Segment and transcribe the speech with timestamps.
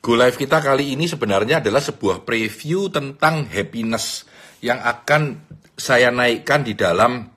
[0.00, 4.24] Go Live kita kali ini sebenarnya adalah sebuah preview tentang happiness
[4.64, 5.44] yang akan
[5.76, 7.28] saya naikkan di dalam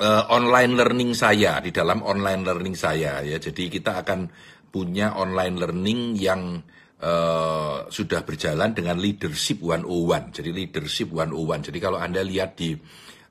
[0.00, 3.36] uh, online learning saya, di dalam online learning saya ya.
[3.36, 4.24] Jadi kita akan
[4.72, 6.64] punya online learning yang
[7.04, 10.32] uh, sudah berjalan dengan leadership 101.
[10.32, 11.68] Jadi leadership 101.
[11.68, 12.72] Jadi kalau Anda lihat di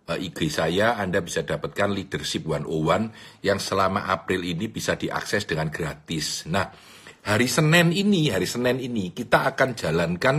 [0.05, 5.73] uh, IG saya, Anda bisa dapatkan leadership 101 yang selama April ini bisa diakses dengan
[5.73, 6.45] gratis.
[6.45, 6.90] Nah,
[7.21, 10.37] hari Senin ini, hari Senin ini kita akan jalankan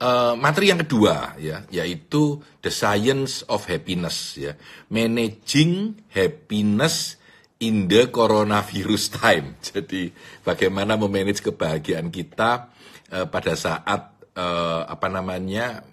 [0.00, 4.56] uh, materi yang kedua ya, yaitu the science of happiness ya,
[4.88, 7.20] managing happiness
[7.60, 9.46] in the coronavirus time.
[9.68, 10.12] Jadi
[10.44, 12.72] bagaimana memanage kebahagiaan kita
[13.12, 15.84] uh, pada saat uh, apa namanya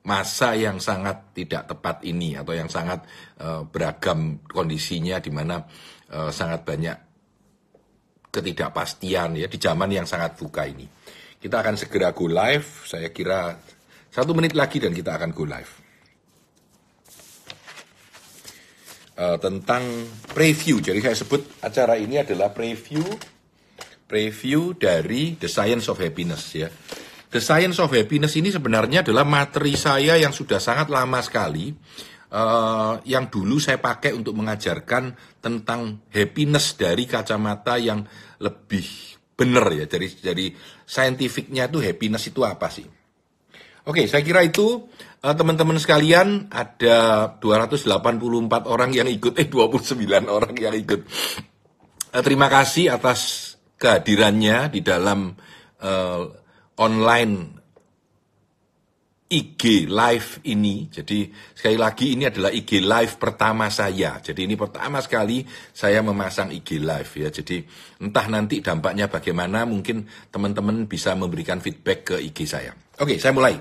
[0.00, 3.04] masa yang sangat tidak tepat ini atau yang sangat
[3.36, 5.60] uh, beragam kondisinya di mana
[6.08, 7.09] uh, sangat banyak
[8.30, 10.86] ketidakpastian ya di zaman yang sangat buka ini.
[11.40, 13.58] Kita akan segera go live, saya kira
[14.10, 15.72] satu menit lagi dan kita akan go live.
[19.20, 19.84] Uh, tentang
[20.32, 23.04] preview, jadi saya sebut acara ini adalah preview
[24.10, 26.66] preview dari The Science of Happiness ya.
[27.30, 31.70] The Science of Happiness ini sebenarnya adalah materi saya yang sudah sangat lama sekali
[32.30, 38.06] uh, yang dulu saya pakai untuk mengajarkan tentang happiness dari kacamata yang
[38.40, 38.86] lebih
[39.34, 39.84] benar ya.
[39.86, 40.46] Jadi dari
[40.86, 42.86] saintifiknya itu happiness itu apa sih?
[43.88, 44.86] Oke, saya kira itu
[45.24, 47.88] uh, teman-teman sekalian ada 284
[48.68, 49.96] orang yang ikut, eh 29
[50.28, 51.00] orang yang ikut.
[52.12, 55.32] Uh, terima kasih atas kehadirannya di dalam
[55.80, 56.22] uh,
[56.76, 57.59] online
[59.30, 60.90] IG live ini.
[60.90, 64.18] Jadi sekali lagi ini adalah IG live pertama saya.
[64.18, 67.30] Jadi ini pertama sekali saya memasang IG live ya.
[67.30, 67.62] Jadi
[68.02, 70.02] entah nanti dampaknya bagaimana mungkin
[70.34, 72.74] teman-teman bisa memberikan feedback ke IG saya.
[72.98, 73.54] Oke, saya mulai.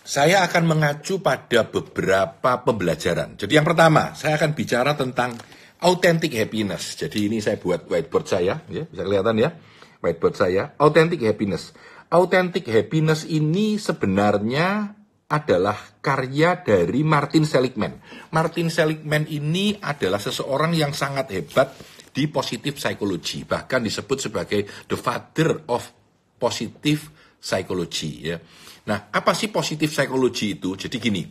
[0.00, 3.36] Saya akan mengacu pada beberapa pembelajaran.
[3.36, 5.36] Jadi yang pertama, saya akan bicara tentang
[5.84, 6.96] authentic happiness.
[6.96, 9.52] Jadi ini saya buat whiteboard saya, ya, bisa kelihatan ya,
[10.00, 11.72] whiteboard saya, authentic happiness
[12.14, 14.86] Authentic Happiness ini sebenarnya
[15.26, 17.98] adalah karya dari Martin Seligman.
[18.30, 21.74] Martin Seligman ini adalah seseorang yang sangat hebat
[22.14, 25.90] di positive psychology, bahkan disebut sebagai the father of
[26.38, 27.10] positive
[27.42, 28.38] psychology ya.
[28.86, 30.78] Nah, apa sih positive psychology itu?
[30.78, 31.26] Jadi gini.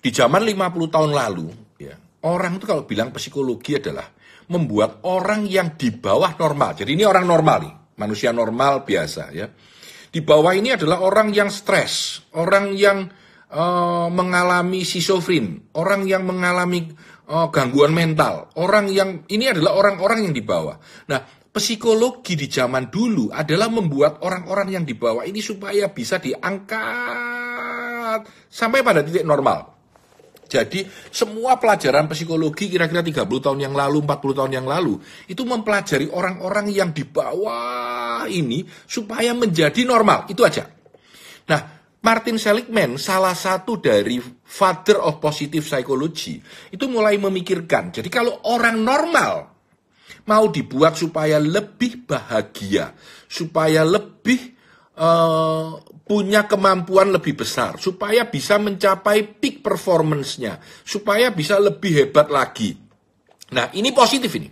[0.00, 1.92] Di zaman 50 tahun lalu ya,
[2.24, 4.08] orang itu kalau bilang psikologi adalah
[4.48, 6.72] membuat orang yang di bawah normal.
[6.72, 9.46] Jadi ini orang normal nih manusia normal biasa ya.
[10.08, 13.12] Di bawah ini adalah orang yang stres, orang yang
[13.52, 16.88] uh, mengalami sisofrin, orang yang mengalami
[17.28, 20.80] uh, gangguan mental, orang yang ini adalah orang-orang yang di bawah.
[21.12, 21.20] Nah,
[21.52, 26.88] psikologi di zaman dulu adalah membuat orang-orang yang di bawah ini supaya bisa diangkat
[28.48, 29.77] sampai pada titik normal.
[30.48, 34.96] Jadi semua pelajaran psikologi kira-kira 30 tahun yang lalu, 40 tahun yang lalu,
[35.28, 40.24] itu mempelajari orang-orang yang di bawah ini supaya menjadi normal.
[40.32, 40.64] Itu aja.
[41.52, 41.60] Nah,
[42.00, 46.40] Martin Seligman, salah satu dari father of positive psychology,
[46.72, 49.58] itu mulai memikirkan, jadi kalau orang normal
[50.28, 52.92] mau dibuat supaya lebih bahagia,
[53.26, 54.54] supaya lebih
[55.00, 62.72] uh, punya kemampuan lebih besar, supaya bisa mencapai peak performance-nya, supaya bisa lebih hebat lagi.
[63.52, 64.48] Nah, ini positif ini.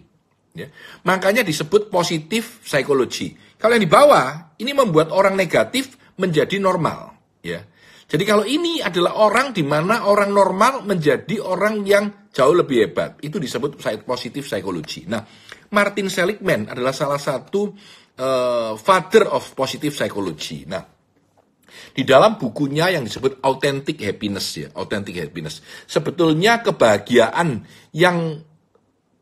[0.57, 0.69] Ya.
[1.05, 3.37] Makanya disebut positif psikologi.
[3.57, 7.13] Kalau yang di bawah, ini membuat orang negatif menjadi normal.
[7.45, 7.61] Ya.
[8.07, 13.19] Jadi kalau ini adalah orang di mana orang normal menjadi orang yang jauh lebih hebat.
[13.21, 15.05] Itu disebut positif psikologi.
[15.11, 15.21] Nah,
[15.75, 17.75] Martin Seligman adalah salah satu
[18.17, 20.65] uh, father of positive psychology.
[20.65, 20.96] Nah,
[21.95, 25.61] di dalam bukunya yang disebut authentic happiness ya, authentic happiness.
[25.87, 27.65] Sebetulnya kebahagiaan
[27.97, 28.45] yang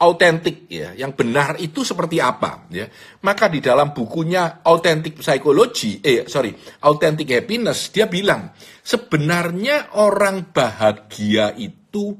[0.04, 2.90] autentik ya, yang benar itu seperti apa ya.
[3.24, 6.52] Maka di dalam bukunya Authentic Psychology, eh sorry,
[6.84, 8.52] Authentic Happiness, dia bilang
[8.84, 12.18] sebenarnya orang bahagia itu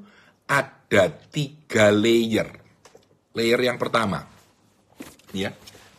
[0.48, 2.48] ada tiga layer.
[3.34, 4.22] Layer yang pertama,
[5.34, 5.50] ya,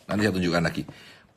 [0.08, 0.82] nanti saya tunjukkan lagi.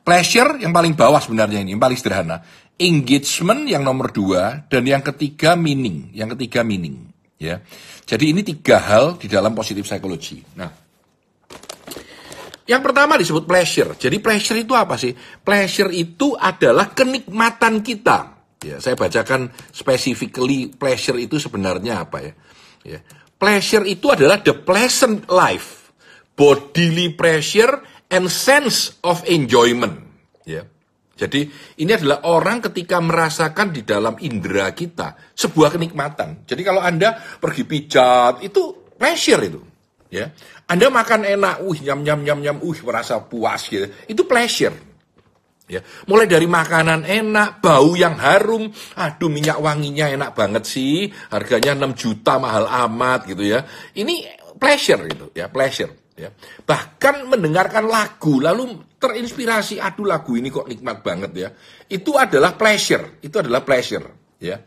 [0.00, 2.40] Pleasure yang paling bawah sebenarnya ini, yang paling sederhana
[2.80, 6.10] engagement yang nomor dua, dan yang ketiga meaning.
[6.16, 7.12] Yang ketiga meaning.
[7.36, 7.60] Ya.
[8.08, 10.40] Jadi ini tiga hal di dalam positif psikologi.
[10.56, 10.72] Nah,
[12.70, 13.98] yang pertama disebut pleasure.
[13.98, 15.10] Jadi pleasure itu apa sih?
[15.42, 18.18] Pleasure itu adalah kenikmatan kita.
[18.62, 22.32] Ya, saya bacakan specifically pleasure itu sebenarnya apa ya?
[22.86, 22.98] ya.
[23.40, 25.90] Pleasure itu adalah the pleasant life,
[26.36, 29.96] bodily pleasure and sense of enjoyment.
[30.46, 30.68] Ya.
[31.20, 31.44] Jadi
[31.84, 36.48] ini adalah orang ketika merasakan di dalam indera kita sebuah kenikmatan.
[36.48, 39.60] Jadi kalau Anda pergi pijat itu pleasure itu.
[40.08, 40.32] Ya.
[40.64, 43.84] Anda makan enak, uh nyam nyam nyam nyam, uh merasa puas gitu.
[44.08, 44.88] Itu pleasure.
[45.70, 51.78] Ya, mulai dari makanan enak, bau yang harum, aduh minyak wanginya enak banget sih, harganya
[51.78, 53.62] 6 juta mahal amat gitu ya.
[53.94, 54.26] Ini
[54.58, 56.34] pleasure gitu ya, pleasure ya.
[56.66, 61.48] Bahkan mendengarkan lagu lalu terinspirasi, aduh lagu ini kok nikmat banget ya.
[61.88, 64.60] Itu adalah pleasure, itu adalah pleasure ya.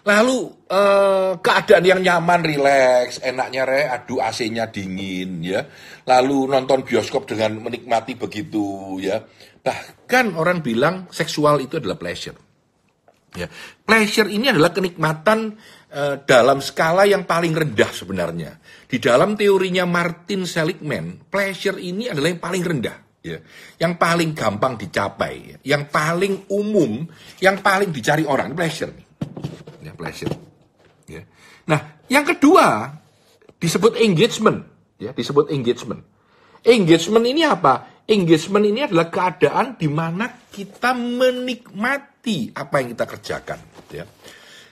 [0.00, 0.36] Lalu
[0.68, 5.64] eh, keadaan yang nyaman, rileks, enaknya re, aduh AC-nya dingin ya.
[6.08, 9.20] Lalu nonton bioskop dengan menikmati begitu ya.
[9.60, 12.36] Bahkan orang bilang seksual itu adalah pleasure.
[13.30, 13.46] Ya,
[13.86, 15.54] pleasure ini adalah kenikmatan
[15.94, 18.58] uh, dalam skala yang paling rendah sebenarnya.
[18.90, 23.38] Di dalam teorinya Martin Seligman, pleasure ini adalah yang paling rendah, ya,
[23.80, 25.56] yang paling gampang dicapai, ya.
[25.76, 27.04] yang paling umum,
[27.40, 28.92] yang paling dicari orang pleasure,
[29.84, 30.32] ya pleasure.
[31.08, 31.22] Ya.
[31.68, 32.96] Nah, yang kedua
[33.60, 34.64] disebut engagement,
[34.96, 36.00] ya disebut engagement.
[36.60, 38.04] Engagement ini apa?
[38.04, 43.58] Engagement ini adalah keadaan di mana kita menikmati apa yang kita kerjakan.
[43.88, 44.04] Ya.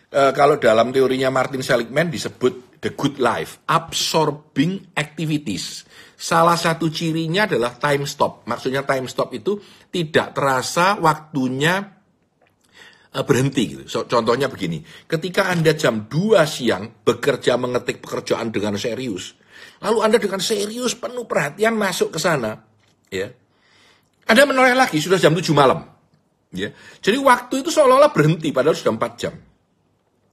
[0.09, 5.83] E, kalau dalam teorinya Martin Seligman disebut the good life, absorbing activities.
[6.19, 8.47] Salah satu cirinya adalah time stop.
[8.47, 9.59] Maksudnya time stop itu
[9.91, 11.79] tidak terasa waktunya
[13.15, 13.63] e, berhenti.
[13.75, 13.85] Gitu.
[13.87, 19.39] So, contohnya begini, ketika Anda jam 2 siang bekerja mengetik pekerjaan dengan serius,
[19.83, 22.59] lalu Anda dengan serius penuh perhatian masuk ke sana,
[23.11, 23.31] ya.
[24.29, 25.87] Anda menoleh lagi sudah jam 7 malam.
[26.53, 26.73] Ya.
[27.01, 29.35] Jadi waktu itu seolah-olah berhenti padahal sudah 4 jam.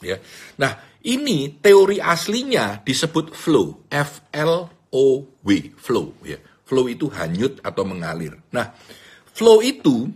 [0.04, 0.20] Ya.
[0.60, 5.06] Nah, ini teori aslinya disebut flow, F L O
[5.46, 6.40] W, flow ya.
[6.66, 8.42] Flow itu hanyut atau mengalir.
[8.50, 8.74] Nah,
[9.32, 10.10] flow itu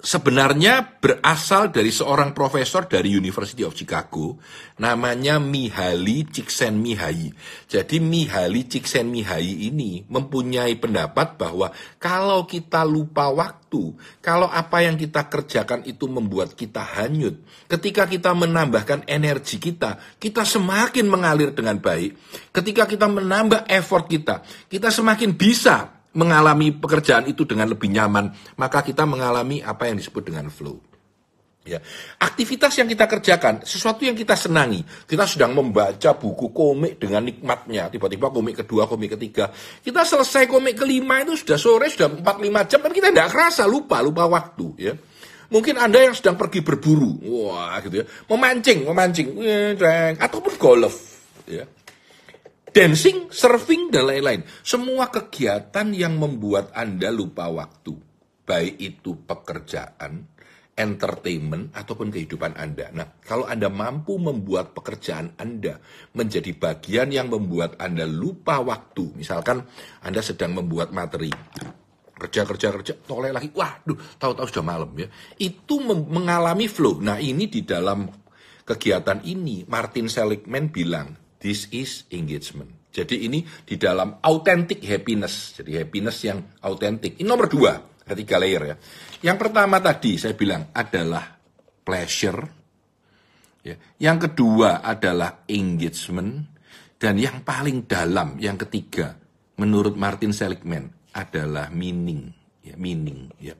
[0.00, 4.40] sebenarnya berasal dari seorang profesor dari University of Chicago
[4.80, 7.36] namanya Mihaly Csikszentmihalyi.
[7.68, 11.68] Jadi Mihaly Csikszentmihalyi ini mempunyai pendapat bahwa
[12.00, 13.92] kalau kita lupa waktu,
[14.24, 20.48] kalau apa yang kita kerjakan itu membuat kita hanyut, ketika kita menambahkan energi kita, kita
[20.48, 22.16] semakin mengalir dengan baik.
[22.50, 28.82] Ketika kita menambah effort kita, kita semakin bisa mengalami pekerjaan itu dengan lebih nyaman, maka
[28.82, 30.78] kita mengalami apa yang disebut dengan flow.
[31.60, 31.76] Ya.
[32.18, 34.80] Aktivitas yang kita kerjakan, sesuatu yang kita senangi.
[35.04, 37.92] Kita sedang membaca buku komik dengan nikmatnya.
[37.92, 39.52] Tiba-tiba komik kedua, komik ketiga.
[39.84, 44.00] Kita selesai komik kelima itu sudah sore, sudah 4-5 jam, tapi kita tidak kerasa, lupa,
[44.00, 44.66] lupa waktu.
[44.80, 44.96] Ya.
[45.52, 49.28] Mungkin Anda yang sedang pergi berburu, wah gitu ya, memancing, memancing,
[50.22, 50.94] ataupun golf.
[51.50, 51.66] Ya
[52.70, 54.42] dancing, surfing, dan lain-lain.
[54.62, 57.94] Semua kegiatan yang membuat Anda lupa waktu.
[58.46, 60.26] Baik itu pekerjaan,
[60.74, 62.90] entertainment, ataupun kehidupan Anda.
[62.90, 65.78] Nah, kalau Anda mampu membuat pekerjaan Anda
[66.16, 69.14] menjadi bagian yang membuat Anda lupa waktu.
[69.14, 69.62] Misalkan
[70.02, 71.30] Anda sedang membuat materi.
[72.20, 73.48] Kerja, kerja, kerja, toleh lagi.
[73.52, 75.08] Waduh, tahu-tahu sudah malam ya.
[75.40, 77.00] Itu mengalami flow.
[77.00, 78.10] Nah, ini di dalam
[78.66, 82.92] kegiatan ini, Martin Seligman bilang, This is engagement.
[82.92, 85.56] Jadi ini di dalam authentic happiness.
[85.56, 87.16] Jadi happiness yang autentik.
[87.16, 87.72] Ini nomor dua.
[88.04, 88.76] Ada tiga layer ya.
[89.24, 91.24] Yang pertama tadi saya bilang adalah
[91.80, 92.40] pleasure.
[93.64, 93.80] Ya.
[93.96, 96.60] Yang kedua adalah engagement.
[97.00, 99.16] Dan yang paling dalam, yang ketiga,
[99.56, 102.28] menurut Martin Seligman adalah meaning.
[102.60, 103.32] Ya, meaning.
[103.40, 103.56] Ya.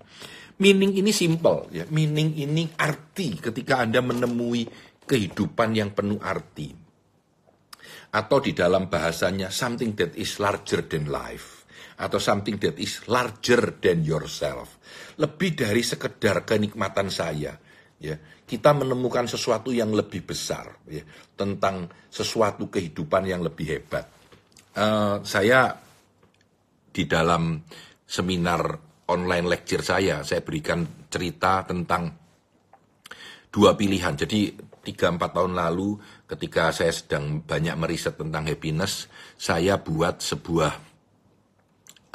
[0.60, 1.72] Meaning ini simple.
[1.72, 1.88] Ya.
[1.88, 4.68] Meaning ini arti ketika Anda menemui
[5.08, 6.79] kehidupan yang penuh arti
[8.10, 11.60] atau di dalam bahasanya something that is larger than life
[12.00, 14.80] atau something that is larger than yourself.
[15.20, 17.52] Lebih dari sekedar kenikmatan saya,
[18.00, 18.16] ya.
[18.50, 21.04] Kita menemukan sesuatu yang lebih besar, ya,
[21.36, 24.08] tentang sesuatu kehidupan yang lebih hebat.
[24.74, 25.76] Uh, saya
[26.90, 27.62] di dalam
[28.08, 28.74] seminar
[29.12, 32.10] online lecture saya, saya berikan cerita tentang
[33.52, 34.16] dua pilihan.
[34.16, 39.06] Jadi tiga empat tahun lalu ketika saya sedang banyak meriset tentang happiness,
[39.36, 40.72] saya buat sebuah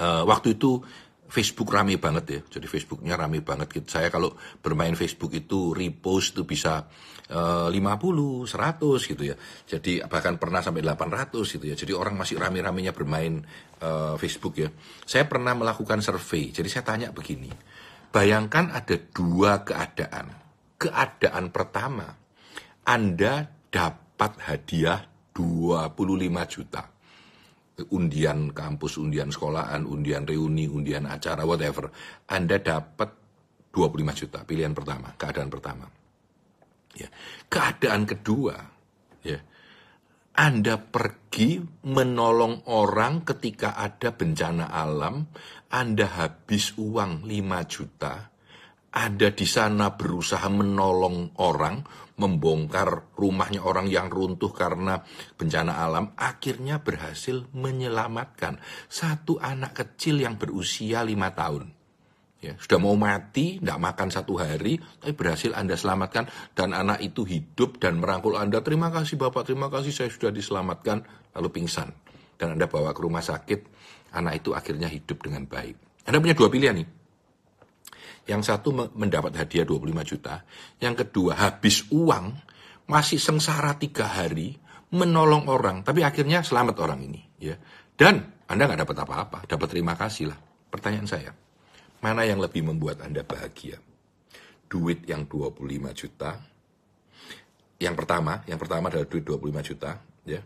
[0.02, 0.82] uh, waktu itu
[1.26, 2.40] Facebook rame banget ya.
[2.58, 3.68] Jadi Facebooknya rame banget.
[3.74, 3.88] Gitu.
[3.90, 6.86] Saya kalau bermain Facebook itu repost itu bisa
[7.34, 9.36] uh, 50, 100 gitu ya.
[9.66, 11.76] Jadi bahkan pernah sampai 800 gitu ya.
[11.76, 13.42] Jadi orang masih rame-ramenya bermain
[13.82, 14.70] uh, Facebook ya.
[15.04, 16.54] Saya pernah melakukan survei.
[16.54, 17.50] Jadi saya tanya begini.
[18.14, 20.32] Bayangkan ada dua keadaan.
[20.80, 22.06] Keadaan pertama,
[22.86, 25.02] Anda dapat hadiah
[25.34, 26.84] 25 juta.
[27.92, 31.92] undian kampus, undian sekolahan, undian reuni, undian acara, whatever.
[32.24, 33.12] Anda dapat
[33.76, 35.84] 25 juta, pilihan pertama, keadaan pertama.
[36.96, 37.12] Ya.
[37.52, 38.56] Keadaan kedua,
[39.28, 39.44] ya,
[40.40, 45.28] Anda pergi menolong orang ketika ada bencana alam,
[45.68, 48.32] Anda habis uang 5 juta,
[48.96, 51.84] Anda di sana berusaha menolong orang,
[52.16, 55.04] membongkar rumahnya orang yang runtuh karena
[55.36, 58.56] bencana alam, akhirnya berhasil menyelamatkan
[58.88, 61.76] satu anak kecil yang berusia lima tahun.
[62.40, 67.28] Ya, sudah mau mati, tidak makan satu hari, tapi berhasil Anda selamatkan dan anak itu
[67.28, 68.64] hidup dan merangkul Anda.
[68.64, 71.04] Terima kasih Bapak, terima kasih saya sudah diselamatkan,
[71.36, 71.92] lalu pingsan.
[72.40, 73.60] Dan Anda bawa ke rumah sakit,
[74.16, 76.08] anak itu akhirnya hidup dengan baik.
[76.08, 77.05] Anda punya dua pilihan nih
[78.26, 80.42] yang satu mendapat hadiah 25 juta,
[80.82, 82.34] yang kedua habis uang,
[82.90, 84.58] masih sengsara tiga hari,
[84.94, 87.22] menolong orang, tapi akhirnya selamat orang ini.
[87.42, 87.58] ya.
[87.94, 90.40] Dan Anda nggak dapat apa-apa, dapat terima kasih lah.
[90.70, 91.32] Pertanyaan saya,
[92.02, 93.78] mana yang lebih membuat Anda bahagia?
[94.66, 95.62] Duit yang 25
[95.94, 96.42] juta,
[97.78, 99.92] yang pertama, yang pertama adalah duit 25 juta,
[100.26, 100.42] ya,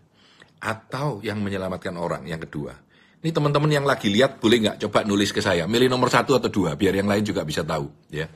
[0.60, 2.76] atau yang menyelamatkan orang, yang kedua,
[3.20, 6.48] ini teman-teman yang lagi lihat boleh nggak coba nulis ke saya, milih nomor satu atau
[6.48, 7.92] dua, biar yang lain juga bisa tahu.
[8.08, 8.32] Ya.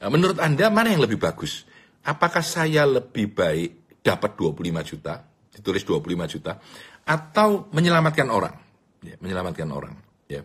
[0.00, 1.68] Eh, menurut Anda mana yang lebih bagus?
[2.04, 5.20] Apakah saya lebih baik dapat 25 juta,
[5.52, 6.56] ditulis 25 juta,
[7.04, 8.56] atau menyelamatkan orang?
[9.04, 9.92] Ya, menyelamatkan orang.
[10.24, 10.40] Ya.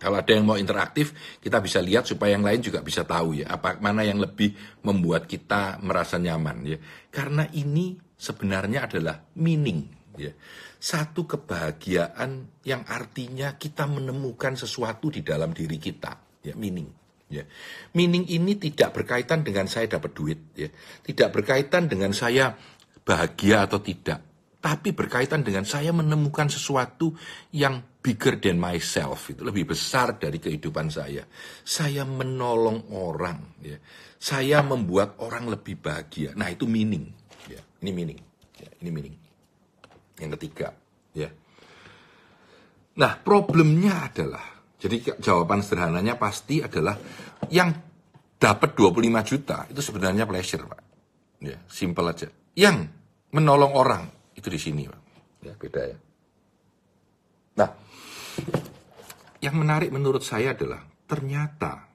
[0.00, 3.52] Kalau ada yang mau interaktif, kita bisa lihat supaya yang lain juga bisa tahu ya,
[3.52, 6.80] apa mana yang lebih membuat kita merasa nyaman ya.
[7.12, 10.32] Karena ini sebenarnya adalah meaning ya
[10.76, 16.86] satu kebahagiaan yang artinya kita menemukan sesuatu di dalam diri kita, ya, meaning.
[17.26, 17.42] Ya.
[17.96, 20.70] Meaning ini tidak berkaitan dengan saya dapat duit, ya.
[21.02, 22.54] tidak berkaitan dengan saya
[23.02, 24.22] bahagia atau tidak,
[24.62, 27.18] tapi berkaitan dengan saya menemukan sesuatu
[27.50, 31.26] yang bigger than myself, itu lebih besar dari kehidupan saya.
[31.66, 33.74] Saya menolong orang, ya.
[34.22, 36.30] saya membuat orang lebih bahagia.
[36.38, 37.10] Nah itu meaning,
[37.50, 37.58] ya.
[37.82, 38.20] ini meaning,
[38.54, 38.70] ya.
[38.86, 39.25] ini meaning.
[40.16, 40.72] Yang ketiga,
[41.12, 41.28] ya.
[42.96, 44.44] Nah, problemnya adalah,
[44.80, 46.96] jadi jawaban sederhananya pasti adalah
[47.52, 47.68] yang
[48.40, 50.80] dapat 25 juta itu sebenarnya pleasure, Pak.
[51.44, 52.28] Ya, simple aja.
[52.56, 52.88] Yang
[53.36, 55.00] menolong orang itu di sini, Pak.
[55.44, 55.98] Ya, beda ya.
[57.60, 57.70] Nah,
[59.44, 61.86] yang menarik menurut saya adalah ternyata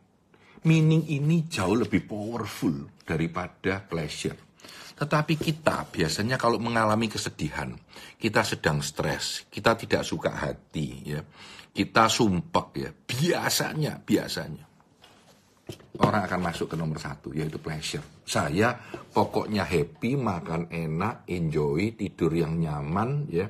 [0.66, 4.51] meaning ini jauh lebih powerful daripada pleasure.
[5.02, 7.74] Tetapi kita biasanya kalau mengalami kesedihan,
[8.22, 11.26] kita sedang stres, kita tidak suka hati, ya,
[11.74, 14.70] kita sumpek ya, biasanya, biasanya
[16.06, 18.22] orang akan masuk ke nomor satu yaitu pleasure.
[18.22, 18.78] Saya
[19.10, 23.50] pokoknya happy, makan enak, enjoy, tidur yang nyaman, ya,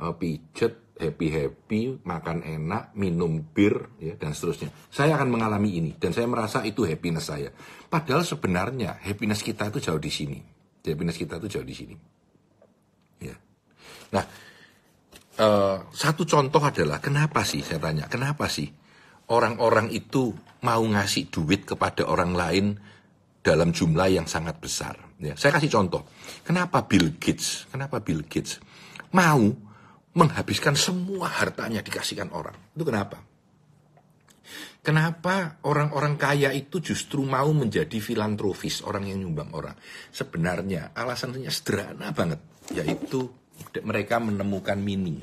[0.00, 4.72] eh, pijet, happy happy, makan enak, minum bir, ya, dan seterusnya.
[4.88, 7.52] Saya akan mengalami ini dan saya merasa itu happiness saya.
[7.84, 10.55] Padahal sebenarnya happiness kita itu jauh di sini
[10.94, 11.96] happiness kita itu jauh di sini.
[13.18, 13.34] Ya.
[14.14, 14.24] Nah,
[15.42, 18.70] uh, satu contoh adalah kenapa sih saya tanya, kenapa sih
[19.32, 20.30] orang-orang itu
[20.62, 22.66] mau ngasih duit kepada orang lain
[23.42, 24.94] dalam jumlah yang sangat besar?
[25.18, 26.06] Ya, saya kasih contoh.
[26.46, 27.66] Kenapa Bill Gates?
[27.72, 28.62] Kenapa Bill Gates
[29.10, 29.42] mau
[30.16, 32.54] menghabiskan semua hartanya dikasihkan orang?
[32.76, 33.25] Itu kenapa?
[34.86, 39.74] Kenapa orang-orang kaya itu justru mau menjadi filantropis, orang yang nyumbang orang?
[40.14, 42.38] Sebenarnya alasannya sederhana banget,
[42.70, 43.26] yaitu
[43.82, 45.18] mereka menemukan meaning.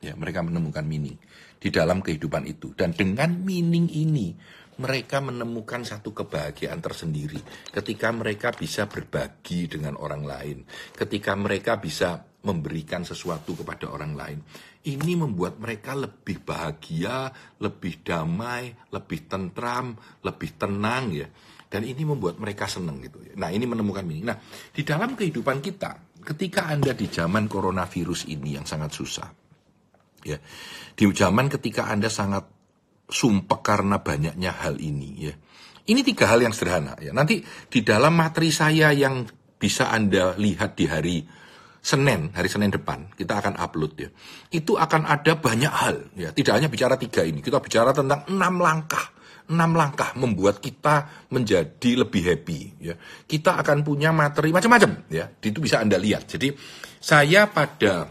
[0.00, 1.20] Ya, mereka menemukan meaning
[1.60, 2.72] di dalam kehidupan itu.
[2.72, 4.32] Dan dengan meaning ini,
[4.80, 7.36] mereka menemukan satu kebahagiaan tersendiri
[7.68, 10.64] ketika mereka bisa berbagi dengan orang lain,
[10.96, 14.38] ketika mereka bisa memberikan sesuatu kepada orang lain.
[14.82, 17.30] Ini membuat mereka lebih bahagia,
[17.62, 19.94] lebih damai, lebih tentram,
[20.26, 21.28] lebih tenang ya.
[21.70, 23.22] Dan ini membuat mereka senang gitu.
[23.38, 24.26] Nah, ini menemukan ini.
[24.26, 24.36] Nah,
[24.74, 29.28] di dalam kehidupan kita, ketika Anda di zaman coronavirus ini yang sangat susah.
[30.22, 30.38] Ya.
[30.92, 32.46] Di zaman ketika Anda sangat
[33.12, 35.34] sumpah karena banyaknya hal ini ya.
[35.82, 37.10] Ini tiga hal yang sederhana ya.
[37.10, 39.26] Nanti di dalam materi saya yang
[39.58, 41.16] bisa Anda lihat di hari
[41.82, 44.06] Senin, hari Senin depan, kita akan upload ya.
[44.54, 46.30] Itu akan ada banyak hal ya.
[46.30, 49.10] Tidak hanya bicara tiga ini, kita bicara tentang enam langkah.
[49.50, 52.94] Enam langkah membuat kita menjadi lebih happy ya.
[53.26, 55.26] Kita akan punya materi macam-macam ya.
[55.42, 56.30] Itu bisa Anda lihat.
[56.30, 56.54] Jadi
[57.02, 58.06] saya pada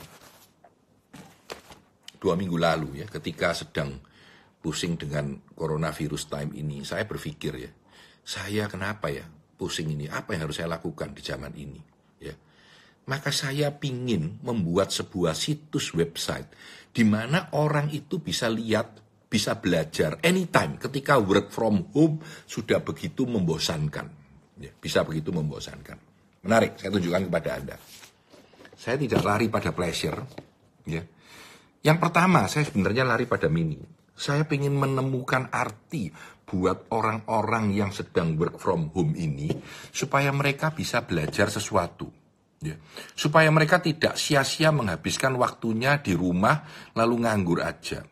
[2.20, 4.04] dua minggu lalu ya, ketika sedang
[4.60, 7.72] pusing dengan coronavirus time ini, saya berpikir ya,
[8.20, 9.24] saya kenapa ya
[9.56, 10.12] pusing ini?
[10.12, 11.91] Apa yang harus saya lakukan di zaman ini?
[13.10, 16.54] Maka saya pingin membuat sebuah situs website
[16.92, 23.26] di mana orang itu bisa lihat, bisa belajar anytime ketika work from home sudah begitu
[23.26, 24.08] membosankan.
[24.62, 25.98] Ya, bisa begitu membosankan.
[26.46, 27.76] Menarik, saya tunjukkan kepada Anda.
[28.78, 30.22] Saya tidak lari pada pleasure.
[30.86, 31.02] Ya.
[31.82, 33.82] Yang pertama, saya sebenarnya lari pada mini.
[34.14, 36.14] Saya ingin menemukan arti
[36.46, 39.50] buat orang-orang yang sedang work from home ini
[39.90, 42.21] supaya mereka bisa belajar sesuatu
[42.62, 42.78] Ya.
[43.18, 46.62] Supaya mereka tidak sia-sia menghabiskan waktunya di rumah
[46.94, 48.06] lalu nganggur aja.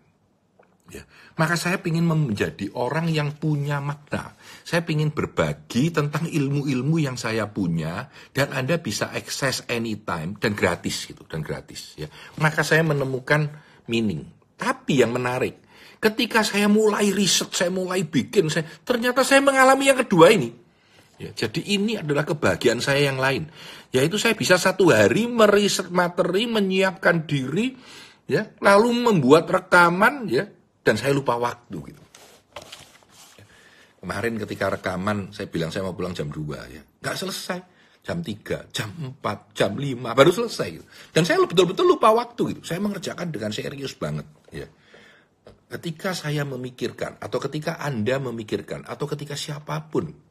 [0.90, 1.06] Ya.
[1.38, 4.34] Maka saya ingin menjadi orang yang punya makna.
[4.66, 11.06] Saya ingin berbagi tentang ilmu-ilmu yang saya punya dan Anda bisa akses anytime dan gratis
[11.06, 12.10] gitu dan gratis ya.
[12.42, 13.48] Maka saya menemukan
[13.86, 14.26] meaning.
[14.60, 15.64] Tapi yang menarik,
[16.04, 20.52] ketika saya mulai riset, saya mulai bikin, saya ternyata saya mengalami yang kedua ini.
[21.20, 23.52] Ya, jadi ini adalah kebahagiaan saya yang lain,
[23.92, 27.76] yaitu saya bisa satu hari meriset materi, menyiapkan diri,
[28.24, 30.48] ya, lalu membuat rekaman, ya,
[30.80, 32.04] dan saya lupa waktu gitu.
[34.00, 36.40] Kemarin ketika rekaman, saya bilang saya mau pulang jam 2
[36.72, 37.60] ya, nggak selesai,
[38.00, 38.88] jam 3, jam
[39.20, 40.86] 4, jam 5, baru selesai gitu.
[41.12, 42.62] Dan saya betul-betul lupa waktu gitu.
[42.64, 44.24] Saya mengerjakan dengan serius banget,
[44.56, 44.72] ya.
[45.68, 50.29] Ketika saya memikirkan, atau ketika Anda memikirkan, atau ketika siapa pun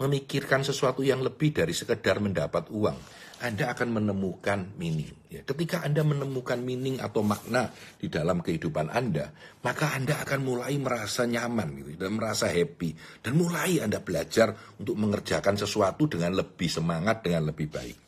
[0.00, 2.96] memikirkan sesuatu yang lebih dari sekedar mendapat uang,
[3.42, 5.12] Anda akan menemukan meaning.
[5.28, 7.68] Ya, ketika Anda menemukan meaning atau makna
[8.00, 9.28] di dalam kehidupan Anda,
[9.60, 13.20] maka Anda akan mulai merasa nyaman gitu, dan merasa happy.
[13.20, 17.98] Dan mulai Anda belajar untuk mengerjakan sesuatu dengan lebih semangat, dengan lebih baik.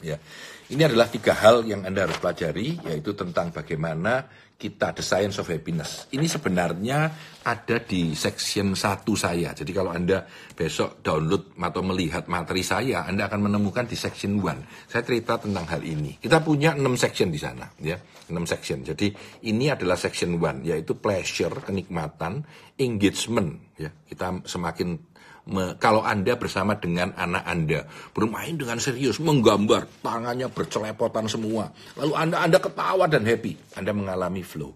[0.00, 0.20] Ya,
[0.66, 5.52] ini adalah tiga hal yang Anda harus pelajari, yaitu tentang bagaimana kita The Science of
[5.52, 6.08] Happiness.
[6.16, 7.12] Ini sebenarnya
[7.44, 9.52] ada di section 1 saya.
[9.52, 10.24] Jadi kalau Anda
[10.56, 14.88] besok download atau melihat materi saya, Anda akan menemukan di section 1.
[14.88, 16.16] Saya cerita tentang hal ini.
[16.16, 18.00] Kita punya 6 section di sana, ya.
[18.32, 18.80] 6 section.
[18.80, 19.12] Jadi
[19.44, 22.40] ini adalah section 1 yaitu pleasure, kenikmatan,
[22.80, 23.92] engagement, ya.
[23.92, 25.15] Kita semakin
[25.46, 32.12] me, kalau Anda bersama dengan anak Anda bermain dengan serius, menggambar, tangannya bercelepotan semua, lalu
[32.18, 34.74] Anda Anda ketawa dan happy, Anda mengalami flow.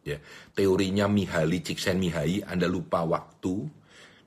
[0.00, 0.16] Ya,
[0.56, 3.68] teorinya Mihaly Csikszentmihalyi, Anda lupa waktu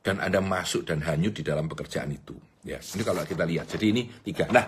[0.05, 2.37] dan Anda masuk dan hanyut di dalam pekerjaan itu.
[2.63, 3.67] Ya, ini kalau kita lihat.
[3.67, 4.47] Jadi ini tiga.
[4.53, 4.63] Nah,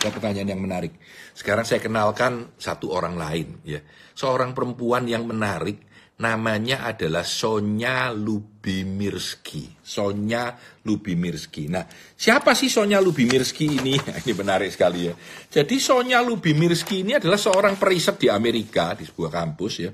[0.00, 0.94] ada pertanyaan yang menarik.
[1.34, 3.82] Sekarang saya kenalkan satu orang lain, ya,
[4.14, 5.89] seorang perempuan yang menarik
[6.20, 9.80] namanya adalah Sonya Lubimirski.
[9.80, 10.52] Sonya
[10.84, 11.72] Lubimirski.
[11.72, 13.96] Nah, siapa sih Sonya Lubimirski ini?
[14.20, 15.14] ini menarik sekali ya.
[15.48, 19.90] Jadi Sonya Lubimirski ini adalah seorang periset di Amerika di sebuah kampus ya,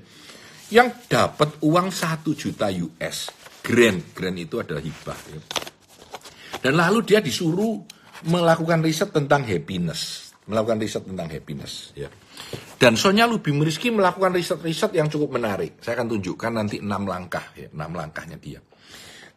[0.75, 3.17] yang dapat uang 1 juta US.
[3.63, 5.19] Grant, grant itu adalah hibah.
[5.31, 5.39] Ya.
[6.59, 7.83] Dan lalu dia disuruh
[8.27, 11.95] melakukan riset tentang happiness, melakukan riset tentang happiness.
[11.95, 12.11] Ya.
[12.77, 15.81] Dan Sonya Lubimirski melakukan riset-riset yang cukup menarik.
[15.81, 18.61] Saya akan tunjukkan nanti enam langkah, ya, enam langkahnya dia.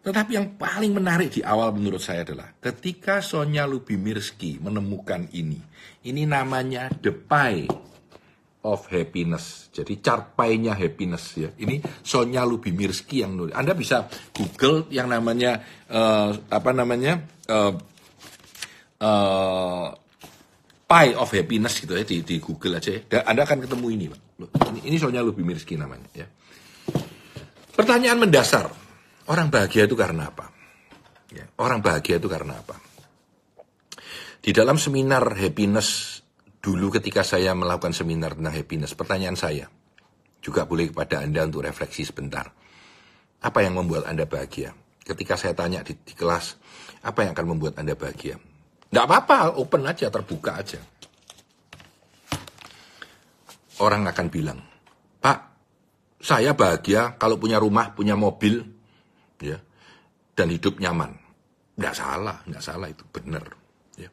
[0.01, 5.61] Tetapi yang paling menarik di awal menurut saya adalah ketika Sonya Lubimirski menemukan ini.
[6.05, 7.69] Ini namanya the pie
[8.65, 9.69] of happiness.
[9.73, 11.49] Jadi carpainya happiness ya.
[11.53, 13.57] Ini Sonya Lubimirski yang nulis.
[13.57, 17.73] Anda bisa Google yang namanya uh, apa namanya uh,
[20.91, 23.23] Pie of Happiness gitu ya di, di Google aja ya.
[23.23, 24.21] Anda akan ketemu ini, Pak.
[24.75, 26.27] ini, ini soalnya lebih miskin namanya ya.
[27.71, 28.67] Pertanyaan mendasar,
[29.31, 30.51] orang bahagia itu karena apa?
[31.31, 32.75] Ya, orang bahagia itu karena apa?
[34.43, 36.19] Di dalam seminar happiness
[36.59, 39.71] dulu ketika saya melakukan seminar tentang happiness, pertanyaan saya
[40.43, 42.51] juga boleh kepada Anda untuk refleksi sebentar.
[43.47, 44.75] Apa yang membuat Anda bahagia?
[45.07, 46.59] Ketika saya tanya di, di kelas,
[47.07, 48.43] apa yang akan membuat Anda bahagia?
[48.91, 50.83] Nggak apa-apa, open aja, terbuka aja.
[53.81, 54.59] Orang akan bilang,
[55.23, 55.39] Pak,
[56.19, 58.61] saya bahagia kalau punya rumah, punya mobil,
[59.39, 59.57] ya,
[60.35, 61.15] dan hidup nyaman.
[61.79, 63.47] Nggak salah, nggak salah itu benar.
[63.95, 64.11] Ya.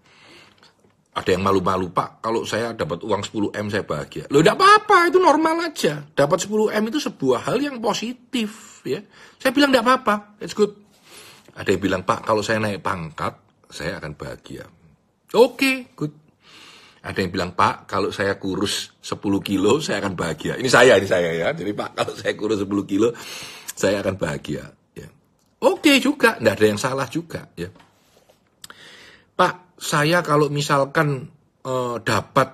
[1.17, 4.29] Ada yang malu-malu, Pak, kalau saya dapat uang 10M saya bahagia.
[4.29, 6.05] Loh, nggak apa-apa, itu normal aja.
[6.05, 8.79] Dapat 10M itu sebuah hal yang positif.
[8.85, 9.01] ya.
[9.41, 10.71] Saya bilang nggak apa-apa, it's good.
[11.57, 14.65] Ada yang bilang, Pak, kalau saya naik pangkat, saya akan bahagia.
[15.35, 16.13] Oke, okay, good.
[17.03, 20.59] Ada yang bilang, Pak, kalau saya kurus 10 kilo, saya akan bahagia.
[20.59, 21.47] Ini saya, ini saya ya.
[21.55, 23.15] Jadi, Pak, kalau saya kurus 10 kilo,
[23.77, 24.67] saya akan bahagia.
[24.91, 25.07] Ya.
[25.63, 27.47] Oke okay juga, tidak ada yang salah juga.
[27.55, 27.71] Ya.
[29.37, 31.29] Pak, saya kalau misalkan
[31.63, 32.49] uh, dapat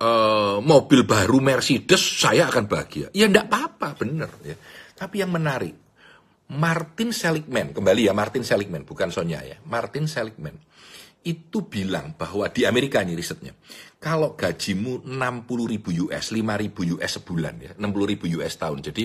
[0.00, 3.10] uh, mobil baru Mercedes, saya akan bahagia.
[3.12, 4.30] Ya, tidak apa-apa, benar.
[4.46, 4.56] Ya.
[4.94, 5.74] Tapi yang menarik,
[6.50, 10.58] Martin Seligman, kembali ya Martin Seligman, bukan Sonya ya, Martin Seligman.
[11.20, 13.52] itu bilang bahwa di Amerika ini risetnya,
[14.00, 18.80] kalau gajimu 60 ribu US, 5 ribu US sebulan ya, 60 ribu US tahun.
[18.80, 19.04] Jadi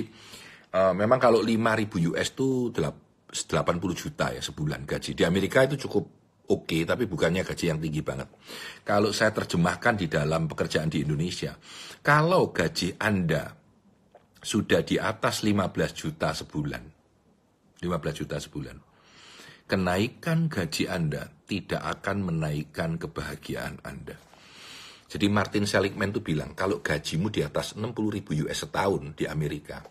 [0.79, 3.51] uh, memang kalau 5 ribu US itu 80
[3.99, 5.11] juta ya sebulan gaji.
[5.11, 6.07] Di Amerika itu cukup
[6.47, 8.31] oke, okay, tapi bukannya gaji yang tinggi banget.
[8.87, 11.51] Kalau saya terjemahkan di dalam pekerjaan di Indonesia,
[11.99, 13.51] kalau gaji Anda
[14.39, 15.59] sudah di atas 15
[15.91, 16.94] juta sebulan,
[17.83, 18.77] 15 juta sebulan,
[19.65, 24.15] kenaikan gaji Anda tidak akan menaikkan kebahagiaan Anda.
[25.05, 29.85] Jadi Martin Seligman itu bilang, kalau gajimu di atas 60 ribu US setahun di Amerika,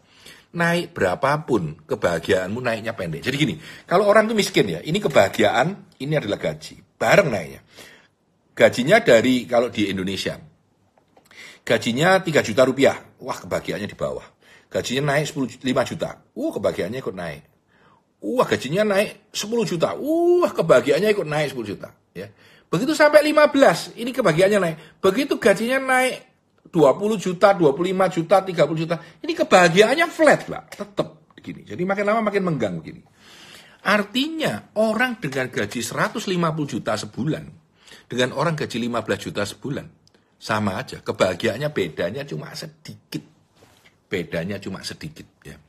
[0.55, 3.23] naik berapapun kebahagiaanmu naiknya pendek.
[3.23, 3.55] Jadi gini,
[3.87, 7.61] kalau orang itu miskin ya, ini kebahagiaan, ini adalah gaji, bareng naiknya.
[8.55, 10.39] Gajinya dari, kalau di Indonesia,
[11.63, 14.27] gajinya 3 juta rupiah, wah kebahagiaannya di bawah.
[14.67, 17.43] Gajinya naik 10, 5 juta, wah kebahagiaannya ikut naik.
[18.25, 21.93] Wah gajinya naik 10 juta, wah kebahagiaannya ikut naik 10 juta.
[22.17, 22.33] Ya.
[22.73, 24.77] Begitu sampai 15, ini kebahagiaannya naik.
[25.05, 26.25] Begitu gajinya naik
[26.73, 30.63] 20 juta, 25 juta, 30 juta, ini kebahagiaannya flat, Pak.
[30.73, 31.69] Tetap begini.
[31.69, 33.05] Jadi makin lama makin menggang begini.
[33.85, 36.25] Artinya orang dengan gaji 150
[36.65, 37.45] juta sebulan
[38.09, 39.87] dengan orang gaji 15 juta sebulan
[40.41, 41.05] sama aja.
[41.05, 43.21] Kebahagiaannya bedanya cuma sedikit.
[44.09, 45.61] Bedanya cuma sedikit ya.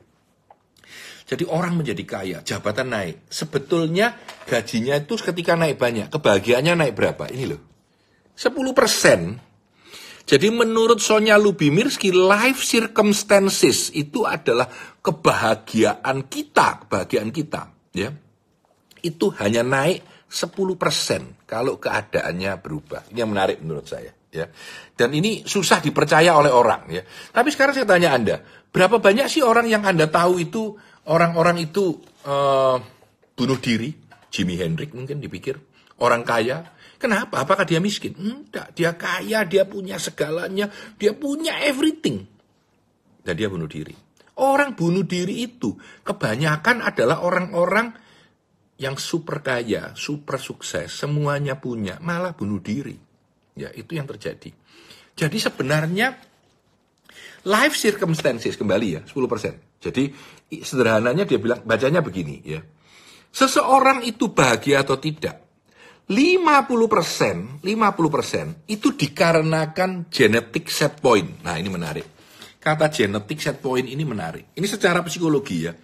[1.26, 3.26] Jadi orang menjadi kaya, jabatan naik.
[3.26, 4.14] Sebetulnya
[4.46, 7.26] gajinya itu ketika naik banyak, kebahagiaannya naik berapa?
[7.26, 7.60] Ini loh.
[8.38, 9.34] 10 persen.
[10.26, 14.70] Jadi menurut Sonya Lubimirski, life circumstances itu adalah
[15.02, 17.74] kebahagiaan kita, kebahagiaan kita.
[17.94, 18.10] ya
[19.02, 23.10] Itu hanya naik 10 persen kalau keadaannya berubah.
[23.10, 24.10] Ini yang menarik menurut saya.
[24.30, 24.46] ya
[24.94, 26.90] Dan ini susah dipercaya oleh orang.
[26.90, 28.36] ya Tapi sekarang saya tanya Anda,
[28.70, 30.74] berapa banyak sih orang yang Anda tahu itu
[31.06, 32.78] orang-orang itu uh,
[33.34, 33.94] bunuh diri,
[34.30, 35.58] Jimi Hendrix mungkin dipikir
[36.02, 36.74] orang kaya.
[36.96, 37.44] Kenapa?
[37.44, 38.16] Apakah dia miskin?
[38.16, 42.24] Enggak, dia kaya, dia punya segalanya, dia punya everything.
[43.20, 43.92] Dan dia bunuh diri.
[44.36, 47.92] Orang bunuh diri itu kebanyakan adalah orang-orang
[48.76, 52.96] yang super kaya, super sukses, semuanya punya, malah bunuh diri.
[53.56, 54.52] Ya, itu yang terjadi.
[55.16, 56.12] Jadi sebenarnya
[57.48, 59.65] life circumstances kembali ya 10%.
[59.80, 60.12] Jadi
[60.62, 62.60] sederhananya dia bilang bacanya begini ya.
[63.30, 65.46] Seseorang itu bahagia atau tidak
[66.06, 71.42] 50%, 50% itu dikarenakan genetic set point.
[71.42, 72.06] Nah, ini menarik.
[72.62, 74.54] Kata genetic set point ini menarik.
[74.54, 75.74] Ini secara psikologi ya.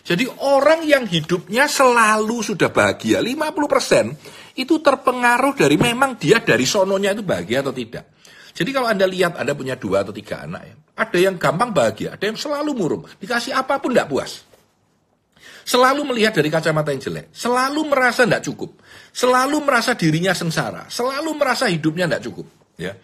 [0.00, 7.16] Jadi orang yang hidupnya selalu sudah bahagia, 50% itu terpengaruh dari memang dia dari sononya
[7.16, 8.19] itu bahagia atau tidak.
[8.54, 12.14] Jadi kalau Anda lihat Anda punya dua atau tiga anak ya, ada yang gampang bahagia,
[12.18, 14.44] ada yang selalu murung, dikasih apa pun tidak puas.
[15.64, 18.80] Selalu melihat dari kacamata yang jelek, selalu merasa tidak cukup,
[19.14, 22.46] selalu merasa dirinya sengsara, selalu merasa hidupnya tidak cukup.
[22.80, 22.96] Ya.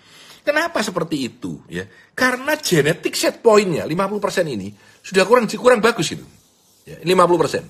[0.46, 1.58] Kenapa seperti itu?
[1.66, 4.70] Ya, karena genetik set pointnya 50% ini
[5.02, 6.22] sudah kurang kurang bagus itu.
[6.86, 7.66] Ya, 50%.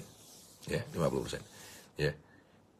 [0.69, 1.41] Ya, 50%.
[1.97, 2.12] Ya.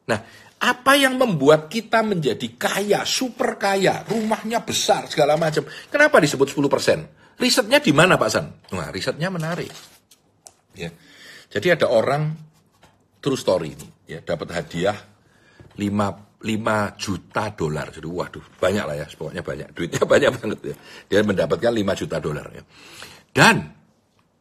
[0.05, 0.21] Nah,
[0.57, 5.69] apa yang membuat kita menjadi kaya, super kaya, rumahnya besar, segala macam.
[5.93, 7.37] Kenapa disebut 10%?
[7.37, 8.49] Risetnya di mana Pak San?
[8.73, 9.69] Nah, risetnya menarik.
[10.73, 10.89] Ya.
[11.53, 12.33] Jadi ada orang,
[13.21, 14.97] true story ini, ya, dapat hadiah
[15.77, 17.93] 5, 5 juta dolar.
[17.93, 19.69] Jadi waduh, banyak lah ya, pokoknya banyak.
[19.77, 20.77] Duitnya banyak banget ya.
[21.13, 22.63] Dia mendapatkan 5 juta dolar ya.
[23.29, 23.57] Dan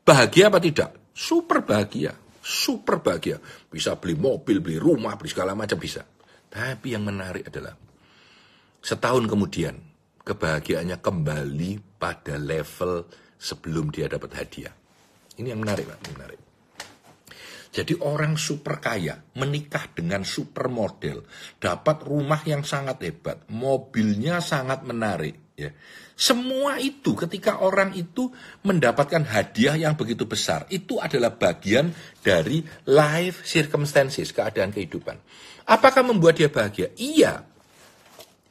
[0.07, 1.11] bahagia apa tidak?
[1.11, 3.41] Super bahagia super bahagia.
[3.65, 6.05] Bisa beli mobil, beli rumah, beli segala macam bisa.
[6.45, 7.73] Tapi yang menarik adalah
[8.85, 9.75] setahun kemudian
[10.21, 14.73] kebahagiaannya kembali pada level sebelum dia dapat hadiah.
[15.41, 15.99] Ini yang menarik, Pak.
[16.15, 16.41] Menarik.
[17.75, 21.27] Jadi orang super kaya menikah dengan super model,
[21.59, 25.75] dapat rumah yang sangat hebat, mobilnya sangat menarik, ya.
[26.15, 28.31] Semua itu ketika orang itu
[28.63, 31.91] mendapatkan hadiah yang begitu besar, itu adalah bagian
[32.23, 35.19] dari life circumstances, keadaan kehidupan.
[35.67, 36.95] Apakah membuat dia bahagia?
[36.95, 37.43] Iya.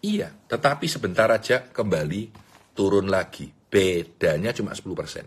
[0.05, 2.29] Iya, tetapi sebentar aja kembali
[2.77, 3.48] turun lagi.
[3.48, 5.24] Bedanya cuma 10%.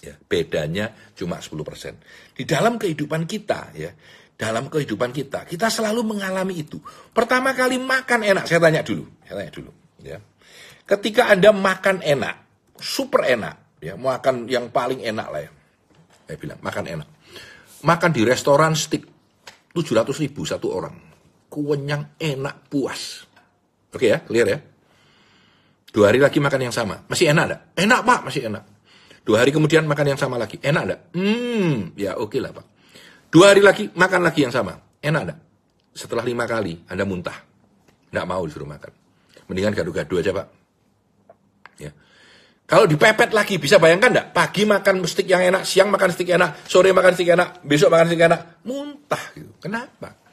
[0.00, 2.00] Ya, bedanya cuma 10%.
[2.32, 3.92] Di dalam kehidupan kita ya,
[4.40, 6.80] dalam kehidupan kita, kita selalu mengalami itu.
[7.12, 10.16] Pertama kali makan enak, saya tanya dulu, saya tanya dulu, ya.
[10.86, 12.36] Ketika Anda makan enak,
[12.78, 15.50] super enak, ya, makan yang paling enak lah ya.
[16.30, 17.08] Saya bilang, makan enak.
[17.82, 19.02] Makan di restoran stick,
[19.74, 20.94] 700 ribu satu orang.
[21.50, 23.26] Kuenyang, enak, puas.
[23.90, 24.58] Oke ya, clear ya.
[25.90, 27.02] Dua hari lagi makan yang sama.
[27.08, 27.62] Masih enak enggak?
[27.78, 28.64] Enak pak, masih enak.
[29.24, 30.60] Dua hari kemudian makan yang sama lagi.
[30.60, 31.00] Enak enggak?
[31.16, 32.66] Hmm, ya oke okay lah pak.
[33.32, 34.76] Dua hari lagi makan lagi yang sama.
[35.00, 35.38] Enak enggak?
[35.96, 37.40] setelah lima kali Anda muntah.
[38.12, 38.92] Nggak mau disuruh makan.
[39.48, 40.46] Mendingan gaduh-gaduh aja Pak.
[41.76, 41.92] Ya.
[42.66, 44.28] Kalau dipepet lagi, bisa bayangkan enggak?
[44.34, 48.06] Pagi makan stik yang enak, siang makan stik enak, sore makan stik enak, besok makan
[48.10, 48.40] stik enak.
[48.66, 49.52] Muntah gitu.
[49.62, 50.26] Kenapa?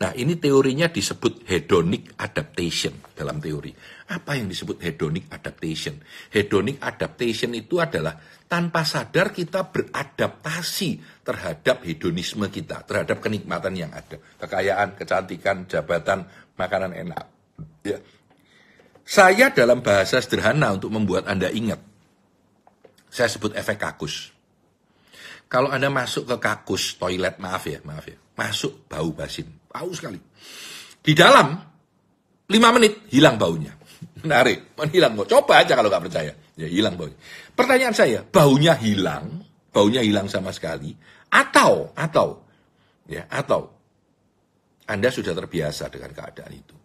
[0.00, 3.68] Nah, ini teorinya disebut hedonic adaptation dalam teori.
[4.10, 6.00] Apa yang disebut hedonic adaptation?
[6.32, 8.16] Hedonic adaptation itu adalah
[8.48, 14.16] tanpa sadar kita beradaptasi terhadap hedonisme kita, terhadap kenikmatan yang ada.
[14.40, 16.24] Kekayaan, kecantikan, jabatan,
[16.56, 17.24] makanan enak.
[17.84, 18.00] Ya.
[19.10, 21.82] Saya dalam bahasa sederhana untuk membuat Anda ingat,
[23.10, 24.30] saya sebut efek kakus.
[25.50, 30.18] Kalau Anda masuk ke kakus, toilet, maaf ya, maaf ya, masuk bau basin Bau sekali.
[31.02, 31.58] Di dalam,
[32.50, 33.74] lima menit hilang baunya.
[34.22, 35.26] Menarik, menghilang kok.
[35.30, 36.32] Coba aja kalau nggak percaya.
[36.54, 37.18] Ya hilang baunya.
[37.50, 39.42] Pertanyaan saya, baunya hilang,
[39.74, 40.94] baunya hilang sama sekali,
[41.34, 42.46] atau, atau,
[43.10, 43.74] ya, atau
[44.86, 46.76] Anda sudah terbiasa dengan keadaan itu.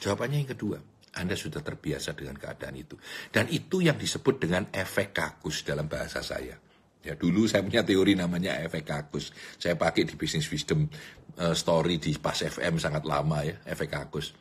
[0.00, 0.76] Jawabannya yang kedua,
[1.14, 2.98] Anda sudah terbiasa dengan keadaan itu.
[3.30, 6.58] Dan itu yang disebut dengan efek kakus dalam bahasa saya.
[7.04, 9.30] Ya dulu saya punya teori namanya efek kakus.
[9.60, 10.88] Saya pakai di Business Wisdom
[11.36, 14.32] uh, Story di Pas FM sangat lama ya, efek kakus.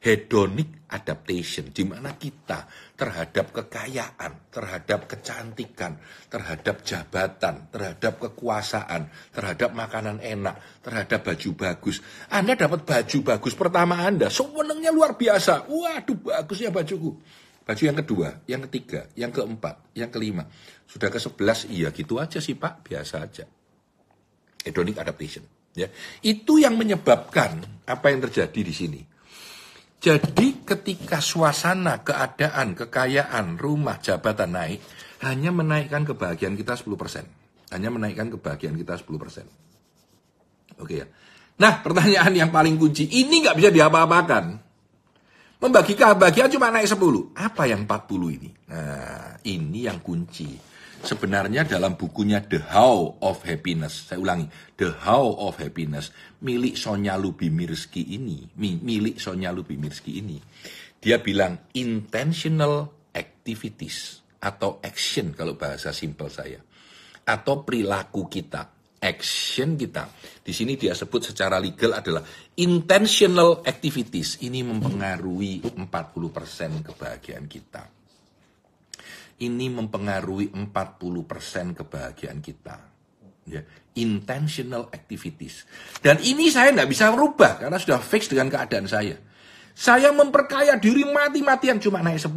[0.00, 2.64] Hedonic adaptation, di mana kita
[2.96, 6.00] terhadap kekayaan, terhadap kecantikan,
[6.32, 12.00] terhadap jabatan, terhadap kekuasaan, terhadap makanan enak, terhadap baju bagus.
[12.32, 15.68] Anda dapat baju bagus pertama Anda, sewenangnya luar biasa.
[15.68, 17.20] Waduh, bagusnya bajuku.
[17.60, 20.48] Baju yang kedua, yang ketiga, yang keempat, yang kelima.
[20.88, 23.44] Sudah ke sebelas, iya gitu aja sih Pak, biasa aja.
[24.64, 25.44] Hedonic adaptation.
[25.70, 25.86] Ya,
[26.24, 29.00] itu yang menyebabkan apa yang terjadi di sini.
[30.00, 34.80] Jadi ketika suasana, keadaan, kekayaan, rumah, jabatan naik,
[35.20, 37.28] hanya menaikkan kebahagiaan kita 10%.
[37.76, 39.44] Hanya menaikkan kebahagiaan kita 10%.
[40.80, 41.06] Oke ya.
[41.60, 44.44] Nah, pertanyaan yang paling kunci, ini nggak bisa diapa-apakan.
[45.60, 47.36] Membagi kebahagiaan cuma naik 10.
[47.36, 48.48] Apa yang 40 ini?
[48.72, 50.69] Nah, ini yang kunci.
[51.00, 56.12] Sebenarnya dalam bukunya The How of Happiness, saya ulangi, The How of Happiness,
[56.44, 60.36] milik Sonya Lubimirski ini, milik Sonya Lubimirski ini,
[61.00, 66.60] dia bilang intentional activities atau action kalau bahasa simpel saya,
[67.24, 70.12] atau perilaku kita action kita.
[70.44, 72.20] Di sini dia sebut secara legal adalah
[72.60, 74.44] intentional activities.
[74.44, 77.99] Ini mempengaruhi 40% kebahagiaan kita.
[79.40, 82.76] Ini mempengaruhi 40% kebahagiaan kita.
[83.48, 83.64] Ya,
[83.96, 85.64] intentional activities.
[85.98, 89.16] Dan ini saya tidak bisa merubah karena sudah fix dengan keadaan saya.
[89.72, 92.36] Saya memperkaya diri mati-matian cuma naik 10.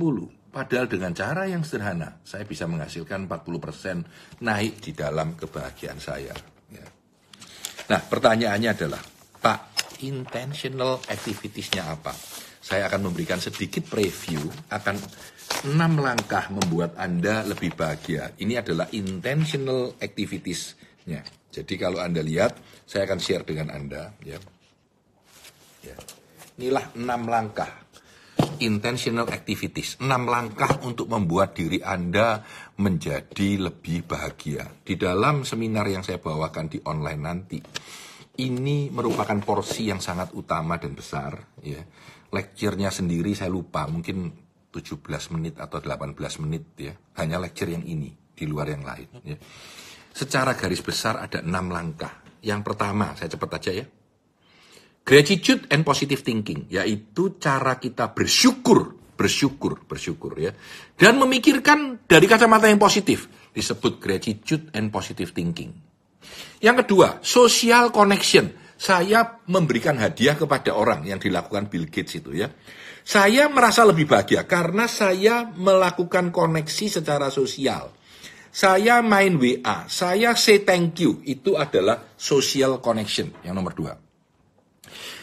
[0.54, 6.34] Padahal dengan cara yang sederhana, saya bisa menghasilkan 40% naik di dalam kebahagiaan saya.
[7.84, 9.02] Nah, pertanyaannya adalah,
[9.44, 9.60] Pak,
[10.08, 12.16] intentional activitiesnya apa?
[12.64, 14.40] Saya akan memberikan sedikit preview
[14.72, 14.96] akan
[15.68, 18.34] enam langkah membuat Anda lebih bahagia.
[18.38, 21.22] Ini adalah intentional activitiesnya.
[21.54, 24.10] Jadi kalau Anda lihat, saya akan share dengan Anda.
[24.26, 24.42] Ya.
[25.86, 25.98] Ya.
[26.58, 27.84] Inilah enam langkah
[28.62, 29.98] intentional activities.
[30.00, 32.44] Enam langkah untuk membuat diri Anda
[32.80, 34.68] menjadi lebih bahagia.
[34.84, 37.60] Di dalam seminar yang saya bawakan di online nanti,
[38.42, 41.38] ini merupakan porsi yang sangat utama dan besar.
[41.62, 41.82] Ya.
[42.34, 44.43] Lecture-nya sendiri saya lupa, mungkin
[44.74, 45.06] 17
[45.38, 46.94] menit atau 18 menit ya.
[47.22, 49.08] Hanya lecture yang ini, di luar yang lain.
[49.22, 49.38] Ya.
[50.10, 52.26] Secara garis besar ada enam langkah.
[52.42, 53.86] Yang pertama, saya cepat aja ya
[55.04, 60.56] Gratitude and positive thinking, yaitu cara kita bersyukur, bersyukur, bersyukur ya.
[60.96, 65.76] Dan memikirkan dari kacamata yang positif, disebut gratitude and positive thinking.
[66.64, 68.48] Yang kedua, social connection.
[68.84, 72.52] Saya memberikan hadiah kepada orang yang dilakukan Bill Gates itu ya.
[73.00, 77.96] Saya merasa lebih bahagia karena saya melakukan koneksi secara sosial.
[78.52, 83.96] Saya main WA, saya say thank you, itu adalah social connection yang nomor dua.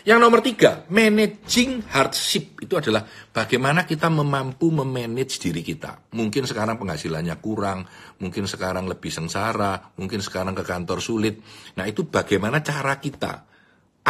[0.09, 6.09] Yang nomor tiga, managing hardship itu adalah bagaimana kita memampu memanage diri kita.
[6.17, 7.85] Mungkin sekarang penghasilannya kurang,
[8.25, 11.45] mungkin sekarang lebih sengsara, mungkin sekarang ke kantor sulit.
[11.77, 13.50] Nah itu bagaimana cara kita,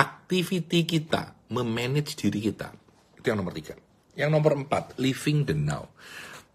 [0.00, 2.72] activity kita, memanage diri kita.
[3.20, 3.76] Itu yang nomor tiga.
[4.16, 5.92] Yang nomor empat, living the now.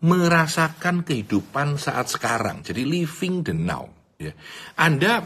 [0.01, 2.65] Merasakan kehidupan saat sekarang.
[2.65, 3.86] Jadi living the now.
[4.17, 4.34] Ya.
[4.81, 5.23] Anda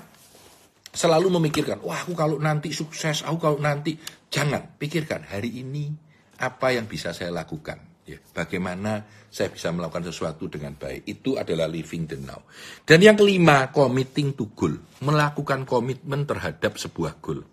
[0.91, 3.95] selalu memikirkan, wah aku kalau nanti sukses, aku kalau nanti
[4.27, 5.93] jangan pikirkan hari ini
[6.39, 7.77] apa yang bisa saya lakukan,
[8.07, 11.05] ya, bagaimana saya bisa melakukan sesuatu dengan baik.
[11.05, 12.41] Itu adalah living the now.
[12.81, 14.73] Dan yang kelima, committing to goal,
[15.05, 17.45] melakukan komitmen terhadap sebuah goal.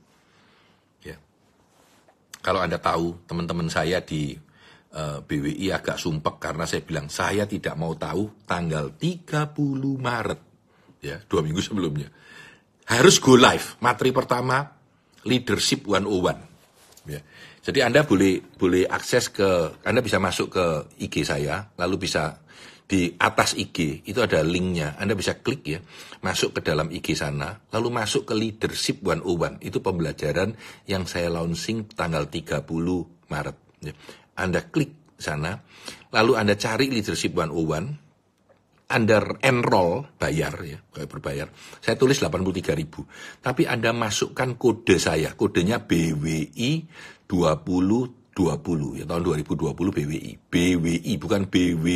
[2.46, 4.30] Kalau Anda tahu teman-teman saya di
[4.94, 9.50] uh, eh, BWI agak sumpek karena saya bilang saya tidak mau tahu tanggal 30
[9.98, 10.40] Maret
[11.02, 12.06] ya dua minggu sebelumnya.
[12.87, 14.62] Harus go live materi pertama
[15.26, 17.18] leadership 101 ya.
[17.66, 20.64] Jadi Anda boleh boleh akses ke Anda bisa masuk ke
[21.02, 22.45] IG saya lalu bisa
[22.87, 24.94] di atas IG itu ada linknya.
[24.94, 25.83] Anda bisa klik ya,
[26.22, 29.59] masuk ke dalam IG sana, lalu masuk ke Leadership 101.
[29.61, 30.55] Itu pembelajaran
[30.87, 32.62] yang saya launching tanggal 30
[33.27, 33.57] Maret.
[33.83, 33.92] Ya.
[34.38, 35.66] Anda klik sana,
[36.14, 38.07] lalu Anda cari Leadership 101,
[38.87, 41.51] anda enroll bayar ya, kayak berbayar.
[41.83, 43.03] Saya tulis 83 ribu.
[43.42, 46.87] Tapi Anda masukkan kode saya, kodenya BWI
[47.27, 50.33] 20 20 ya tahun 2020 BWI.
[50.53, 51.87] BWI bukan BW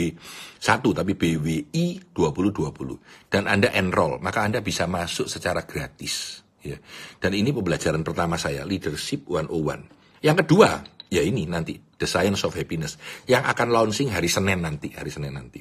[0.56, 6.80] 1 tapi BWI 2020 dan Anda enroll maka Anda bisa masuk secara gratis ya.
[7.20, 10.24] Dan ini pembelajaran pertama saya Leadership 101.
[10.24, 10.80] Yang kedua
[11.12, 12.96] ya ini nanti The Science of Happiness
[13.28, 15.60] yang akan launching hari Senin nanti, hari Senin nanti.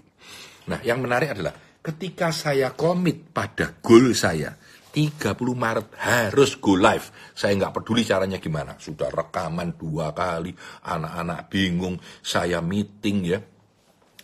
[0.72, 1.52] Nah, yang menarik adalah
[1.84, 4.54] ketika saya komit pada goal saya,
[4.90, 7.14] 30 Maret harus go live.
[7.38, 8.76] Saya nggak peduli caranya gimana.
[8.82, 10.54] Sudah rekaman dua kali,
[10.86, 13.40] anak-anak bingung, saya meeting ya.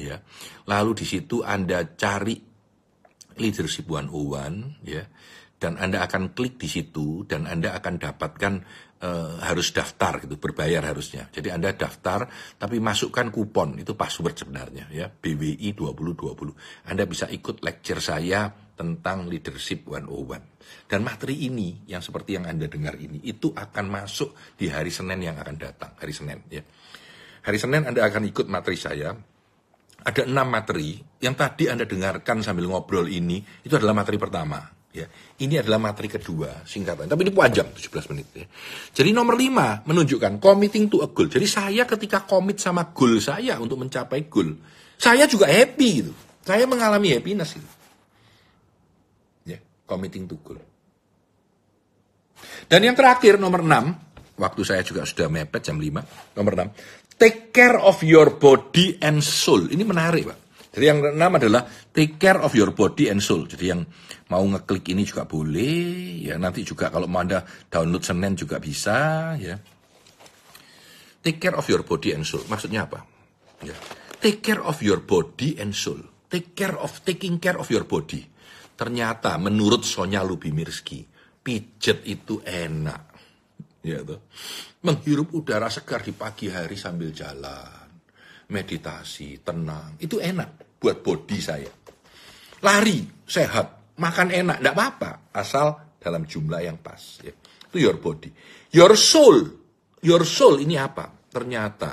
[0.00, 0.16] ya.
[0.64, 2.47] Lalu di situ Anda cari
[3.38, 5.06] leadership 101 ya
[5.58, 8.52] dan Anda akan klik di situ dan Anda akan dapatkan
[9.02, 11.26] uh, harus daftar gitu berbayar harusnya.
[11.34, 16.86] Jadi Anda daftar tapi masukkan kupon itu password sebenarnya ya BWI 2020.
[16.86, 18.46] Anda bisa ikut lecture saya
[18.78, 20.86] tentang leadership 101.
[20.86, 25.18] Dan materi ini yang seperti yang Anda dengar ini itu akan masuk di hari Senin
[25.18, 26.62] yang akan datang, hari Senin ya.
[27.42, 29.10] Hari Senin Anda akan ikut materi saya
[30.04, 34.62] ada enam materi yang tadi Anda dengarkan sambil ngobrol ini, itu adalah materi pertama.
[34.94, 35.04] Ya.
[35.38, 37.06] Ini adalah materi kedua, singkatan.
[37.06, 38.26] Tapi ini panjang, 17 menit.
[38.34, 38.46] Ya.
[39.02, 41.28] Jadi nomor lima menunjukkan committing to a goal.
[41.28, 44.56] Jadi saya ketika komit sama goal saya untuk mencapai goal,
[44.96, 46.12] saya juga happy gitu.
[46.42, 47.70] Saya mengalami happiness gitu.
[49.54, 50.58] Ya, committing to goal.
[52.66, 56.97] Dan yang terakhir nomor 6, waktu saya juga sudah mepet jam 5, nomor 6.
[57.18, 59.66] Take care of your body and soul.
[59.66, 60.38] Ini menarik, Pak.
[60.70, 63.42] Jadi yang keenam adalah take care of your body and soul.
[63.50, 63.82] Jadi yang
[64.30, 69.34] mau ngeklik ini juga boleh, ya nanti juga kalau mau Anda download Senin juga bisa,
[69.34, 69.58] ya.
[71.18, 72.46] Take care of your body and soul.
[72.46, 73.02] Maksudnya apa?
[73.66, 73.74] Ya.
[74.22, 75.98] Take care of your body and soul.
[76.30, 78.22] Take care of taking care of your body.
[78.78, 81.02] Ternyata menurut Sonya Lubimirski,
[81.42, 83.07] pijet itu enak
[83.88, 84.20] ya tuh.
[84.84, 87.88] Menghirup udara segar di pagi hari sambil jalan,
[88.52, 91.70] meditasi, tenang, itu enak buat body saya.
[92.62, 95.66] Lari, sehat, makan enak, tidak apa-apa, asal
[95.98, 97.22] dalam jumlah yang pas.
[97.22, 97.34] Ya.
[97.68, 98.30] Itu your body.
[98.74, 99.36] Your soul,
[100.02, 101.10] your soul ini apa?
[101.28, 101.90] Ternyata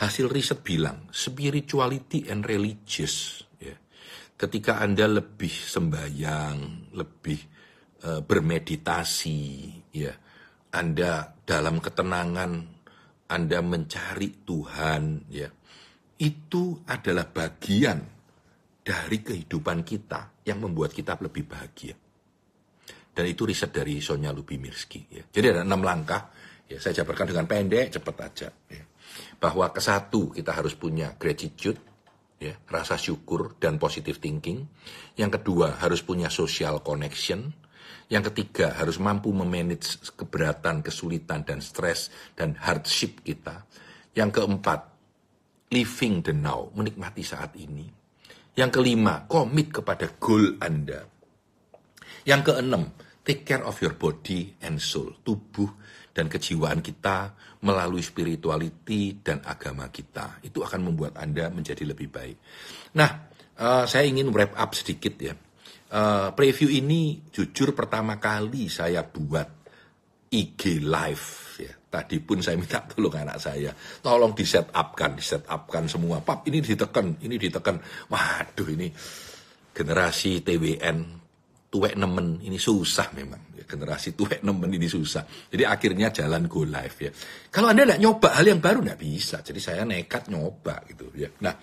[0.00, 3.44] hasil riset bilang spirituality and religious.
[3.60, 3.76] Ya.
[4.36, 6.56] Ketika Anda lebih sembayang,
[6.96, 7.40] lebih
[8.08, 9.40] uh, bermeditasi,
[9.92, 10.12] ya,
[10.70, 12.52] anda dalam ketenangan,
[13.30, 15.50] Anda mencari Tuhan, ya,
[16.18, 17.98] itu adalah bagian
[18.82, 21.94] dari kehidupan kita yang membuat kita lebih bahagia.
[23.10, 25.10] Dan itu riset dari Sonya Lubimirski.
[25.10, 25.22] Ya.
[25.26, 26.30] Jadi ada enam langkah,
[26.70, 28.48] ya, saya jabarkan dengan pendek, cepat aja.
[28.70, 28.84] Ya.
[29.42, 31.78] Bahwa ke satu kita harus punya gratitude,
[32.38, 34.66] ya, rasa syukur dan positive thinking.
[35.18, 37.50] Yang kedua harus punya social connection.
[38.10, 43.62] Yang ketiga, harus mampu memanage keberatan, kesulitan, dan stres, dan hardship kita.
[44.18, 44.80] Yang keempat,
[45.70, 47.86] living the now, menikmati saat ini.
[48.58, 51.06] Yang kelima, komit kepada goal Anda.
[52.26, 52.90] Yang keenam,
[53.22, 55.70] take care of your body and soul, tubuh
[56.10, 57.30] dan kejiwaan kita
[57.62, 60.42] melalui spirituality dan agama kita.
[60.42, 62.36] Itu akan membuat Anda menjadi lebih baik.
[62.98, 65.38] Nah, uh, saya ingin wrap up sedikit ya
[65.90, 69.48] uh, preview ini jujur pertama kali saya buat
[70.30, 71.28] IG live
[71.58, 71.72] ya.
[71.90, 76.22] Tadi pun saya minta tolong anak saya, tolong di set upkan, di set upkan semua.
[76.22, 77.82] Pap, ini ditekan, ini ditekan.
[78.06, 78.86] Waduh, ini
[79.74, 81.20] generasi TWN
[81.70, 86.66] tuwek nemen ini susah memang ya, generasi tuwek nemen ini susah jadi akhirnya jalan go
[86.66, 87.10] live ya
[87.54, 91.30] kalau anda tidak nyoba hal yang baru nggak bisa jadi saya nekat nyoba gitu ya
[91.38, 91.54] nah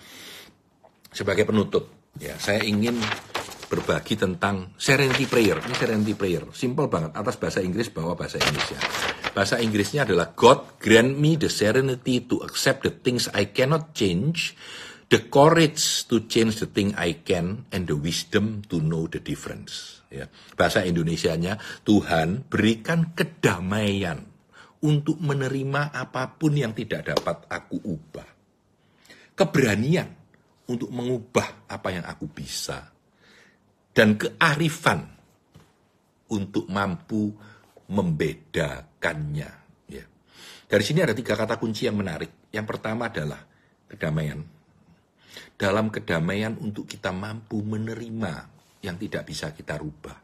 [1.12, 2.96] sebagai penutup ya saya ingin
[3.68, 8.80] berbagi tentang serenity prayer ini serenity prayer simple banget atas bahasa Inggris bawa bahasa Indonesia
[9.36, 14.56] bahasa Inggrisnya adalah God grant me the serenity to accept the things I cannot change
[15.08, 20.04] the courage to change the thing I can and the wisdom to know the difference.
[20.12, 20.28] Ya.
[20.56, 24.20] Bahasa Indonesianya, Tuhan berikan kedamaian
[24.84, 28.28] untuk menerima apa pun yang tidak dapat aku ubah.
[29.32, 30.08] Keberanian
[30.68, 32.92] untuk mengubah apa yang aku bisa.
[33.98, 35.02] Dan kearifan
[36.30, 37.34] untuk mampu
[37.90, 39.50] membedakannya.
[39.90, 40.04] Ya.
[40.70, 42.46] Dari sini ada tiga kata kunci yang menarik.
[42.54, 43.42] Yang pertama adalah
[43.90, 44.38] kedamaian
[45.58, 48.32] dalam kedamaian untuk kita mampu menerima
[48.86, 50.14] yang tidak bisa kita rubah.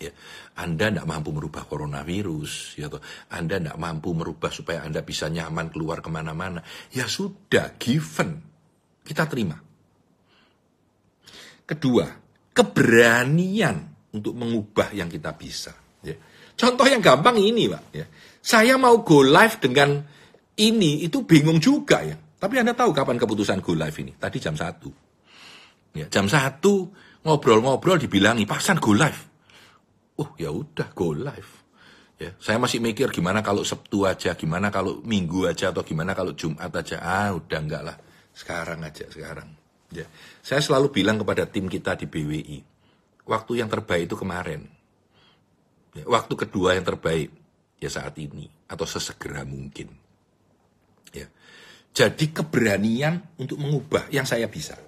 [0.00, 0.12] Ya,
[0.56, 2.88] anda tidak mampu merubah coronavirus, ya,
[3.28, 6.64] Anda tidak mampu merubah supaya Anda bisa nyaman keluar ke mana-mana.
[6.88, 8.40] Ya sudah, given.
[9.04, 9.60] Kita terima.
[11.68, 12.08] Kedua,
[12.60, 15.72] keberanian untuk mengubah yang kita bisa.
[16.04, 16.12] Ya.
[16.52, 17.82] Contoh yang gampang ini, Pak.
[17.96, 18.04] Ya.
[18.44, 20.04] Saya mau go live dengan
[20.60, 22.20] ini, itu bingung juga ya.
[22.20, 24.12] Tapi Anda tahu kapan keputusan go live ini?
[24.12, 25.96] Tadi jam 1.
[25.96, 26.60] Ya, jam 1
[27.24, 29.20] ngobrol-ngobrol dibilangi, pasan go live.
[30.20, 31.52] Oh, ya udah go live.
[32.20, 36.36] Ya, saya masih mikir gimana kalau Sabtu aja, gimana kalau Minggu aja atau gimana kalau
[36.36, 37.00] Jumat aja.
[37.00, 37.96] Ah, udah enggak lah.
[38.36, 39.59] Sekarang aja, sekarang.
[39.90, 40.06] Ya.
[40.40, 42.58] Saya selalu bilang kepada tim kita di BWI,
[43.26, 44.66] waktu yang terbaik itu kemarin.
[45.90, 47.34] Ya, waktu kedua yang terbaik
[47.82, 49.90] ya saat ini atau sesegera mungkin.
[51.10, 51.26] Ya.
[51.90, 54.78] Jadi keberanian untuk mengubah yang saya bisa.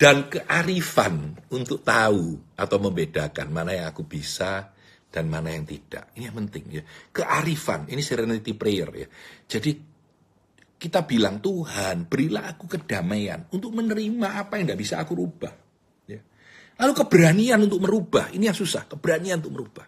[0.00, 4.72] Dan kearifan untuk tahu atau membedakan mana yang aku bisa
[5.12, 6.14] dan mana yang tidak.
[6.16, 6.82] Ini yang penting ya.
[7.12, 9.08] Kearifan, ini serenity prayer ya.
[9.44, 9.89] Jadi
[10.80, 15.52] kita bilang Tuhan berilah aku kedamaian untuk menerima apa yang tidak bisa aku rubah.
[16.08, 16.24] Ya.
[16.80, 19.84] Lalu keberanian untuk merubah, ini yang susah, keberanian untuk merubah.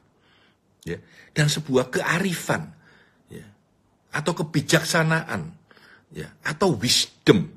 [0.85, 1.01] Ya.
[1.33, 2.69] Dan sebuah kearifan
[3.33, 3.47] ya.
[4.13, 5.43] atau kebijaksanaan
[6.13, 7.49] ya atau wisdom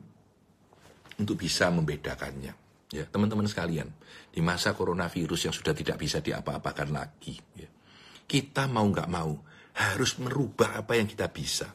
[1.19, 2.55] untuk bisa membedakannya.
[2.95, 3.91] Ya, teman-teman sekalian,
[4.31, 7.67] di masa coronavirus yang sudah tidak bisa diapa-apakan lagi, ya,
[8.23, 9.35] kita mau nggak mau
[9.75, 11.67] harus merubah apa yang kita bisa.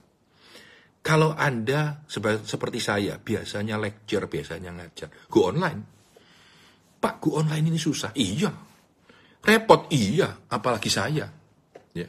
[1.01, 2.05] Kalau Anda
[2.44, 5.80] seperti saya, biasanya lecture, biasanya ngajar, go online.
[7.01, 8.12] Pak, go online ini susah.
[8.12, 8.53] Iya.
[9.40, 10.28] Repot, iya.
[10.53, 11.24] Apalagi saya.
[11.96, 12.09] Ya.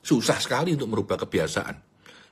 [0.00, 1.76] Susah sekali untuk merubah kebiasaan.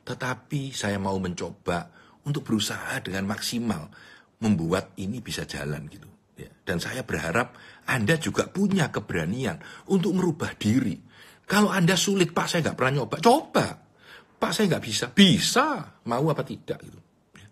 [0.08, 1.92] Tetapi saya mau mencoba
[2.24, 3.92] untuk berusaha dengan maksimal
[4.40, 6.08] membuat ini bisa jalan gitu.
[6.40, 6.48] Ya.
[6.64, 7.52] Dan saya berharap
[7.84, 9.60] Anda juga punya keberanian
[9.92, 10.96] untuk merubah diri.
[11.44, 13.66] Kalau Anda sulit, Pak saya nggak pernah nyoba, coba.
[14.36, 15.98] Pak saya nggak bisa, bisa.
[16.06, 17.00] Mau apa tidak gitu.
[17.36, 17.48] Ya.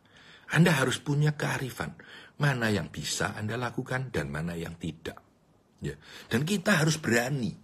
[0.56, 1.96] Anda harus punya kearifan.
[2.40, 5.18] Mana yang bisa Anda lakukan dan mana yang tidak.
[5.80, 5.96] Ya.
[6.28, 7.56] Dan kita harus berani.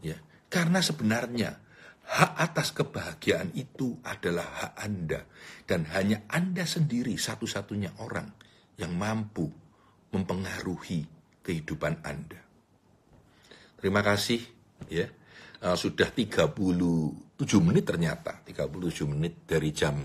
[0.00, 0.18] Ya.
[0.46, 1.70] Karena sebenarnya
[2.10, 5.22] Hak atas kebahagiaan itu adalah hak Anda.
[5.62, 8.26] Dan hanya Anda sendiri satu-satunya orang
[8.74, 9.46] yang mampu
[10.10, 11.06] mempengaruhi
[11.46, 12.42] kehidupan Anda.
[13.78, 14.42] Terima kasih
[14.90, 15.06] ya.
[15.62, 16.10] Uh, sudah
[17.40, 19.96] 37 menit ternyata, 37 menit dari jam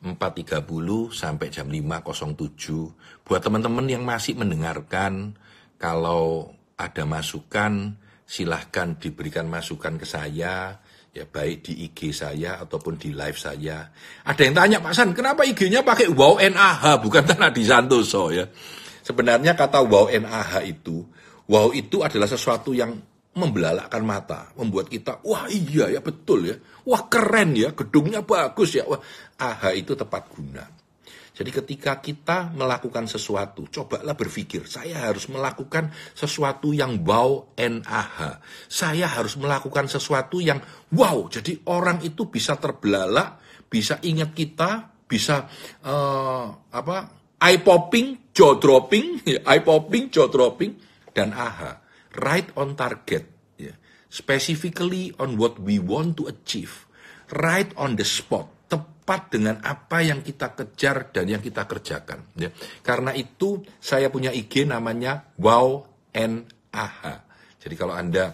[0.00, 0.64] 4.30
[1.12, 3.20] sampai jam 5.07.
[3.20, 5.36] Buat teman-teman yang masih mendengarkan,
[5.76, 10.80] kalau ada masukan, silahkan diberikan masukan ke saya,
[11.12, 13.92] ya baik di IG saya ataupun di live saya.
[14.24, 18.48] Ada yang tanya Pak San, kenapa IG-nya pakai wow NAH bukan Tanah di Santoso ya?
[19.04, 21.04] Sebenarnya kata wow NAH itu,
[21.44, 26.56] wow itu adalah sesuatu yang membelalakkan mata, membuat kita wah iya ya betul ya,
[26.86, 28.98] wah keren ya, gedungnya bagus ya, wah
[29.38, 30.64] AH itu tepat guna.
[31.40, 38.44] Jadi ketika kita melakukan sesuatu, cobalah berpikir, saya harus melakukan sesuatu yang wow NAH.
[38.68, 40.60] Saya harus melakukan sesuatu yang
[40.92, 41.32] wow.
[41.32, 43.40] Jadi orang itu bisa terbelalak,
[43.72, 45.48] bisa ingat kita, bisa
[45.88, 46.44] uh,
[46.76, 46.96] apa?
[47.40, 50.76] Eye popping, jaw dropping, eye popping, jaw dropping
[51.16, 51.89] dan AHA.
[52.10, 53.74] Right on target, ya.
[54.10, 56.90] specifically on what we want to achieve.
[57.30, 62.30] Right on the spot tepat dengan apa yang kita kejar dan yang kita kerjakan.
[62.38, 62.54] Ya.
[62.82, 67.02] Karena itu saya punya IG namanya Wow NAH.
[67.58, 68.30] Jadi kalau Anda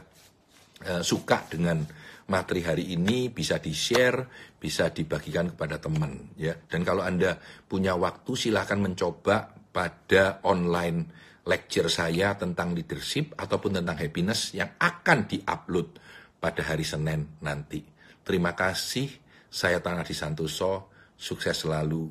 [0.85, 1.81] uh, suka dengan
[2.29, 4.29] materi hari ini bisa di-share,
[4.61, 6.53] bisa dibagikan kepada teman ya.
[6.57, 11.09] Dan kalau Anda punya waktu silahkan mencoba pada online
[11.47, 15.99] lecture saya tentang leadership ataupun tentang happiness yang akan diupload
[16.43, 17.81] pada hari Senin nanti.
[18.27, 19.07] Terima kasih,
[19.47, 22.11] saya Tanah Santoso, sukses selalu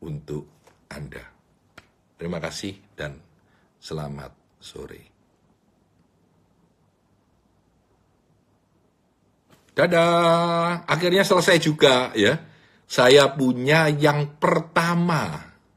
[0.00, 0.48] untuk
[0.88, 1.22] Anda.
[2.16, 3.20] Terima kasih dan
[3.76, 5.02] selamat sore.
[9.76, 12.36] Dadah, akhirnya selesai juga ya.
[12.90, 15.30] Saya punya yang pertama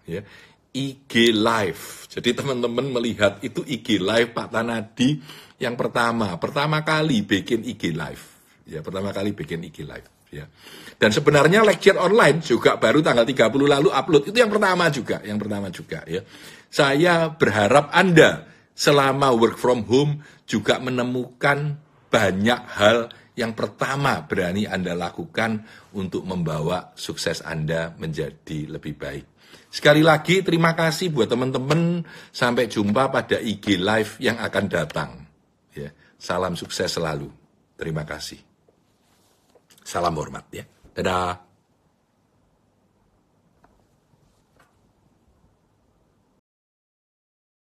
[0.09, 0.25] ya,
[0.73, 2.09] IG Live.
[2.09, 5.21] Jadi teman-teman melihat itu IG Live Pak Tanadi
[5.61, 8.23] yang pertama, pertama kali bikin IG Live.
[8.65, 10.49] Ya, pertama kali bikin IG Live ya.
[10.97, 14.33] Dan sebenarnya lecture online juga baru tanggal 30 lalu upload.
[14.33, 16.25] Itu yang pertama juga, yang pertama juga ya.
[16.73, 21.77] Saya berharap Anda selama work from home juga menemukan
[22.09, 29.32] banyak hal yang pertama berani Anda lakukan untuk membawa sukses Anda menjadi lebih baik.
[29.73, 32.05] Sekali lagi terima kasih buat teman-teman.
[32.29, 35.25] Sampai jumpa pada IG Live yang akan datang.
[35.73, 35.89] Ya,
[36.21, 37.33] salam sukses selalu.
[37.73, 38.37] Terima kasih.
[39.81, 40.61] Salam hormat ya.
[40.93, 41.52] Dadah.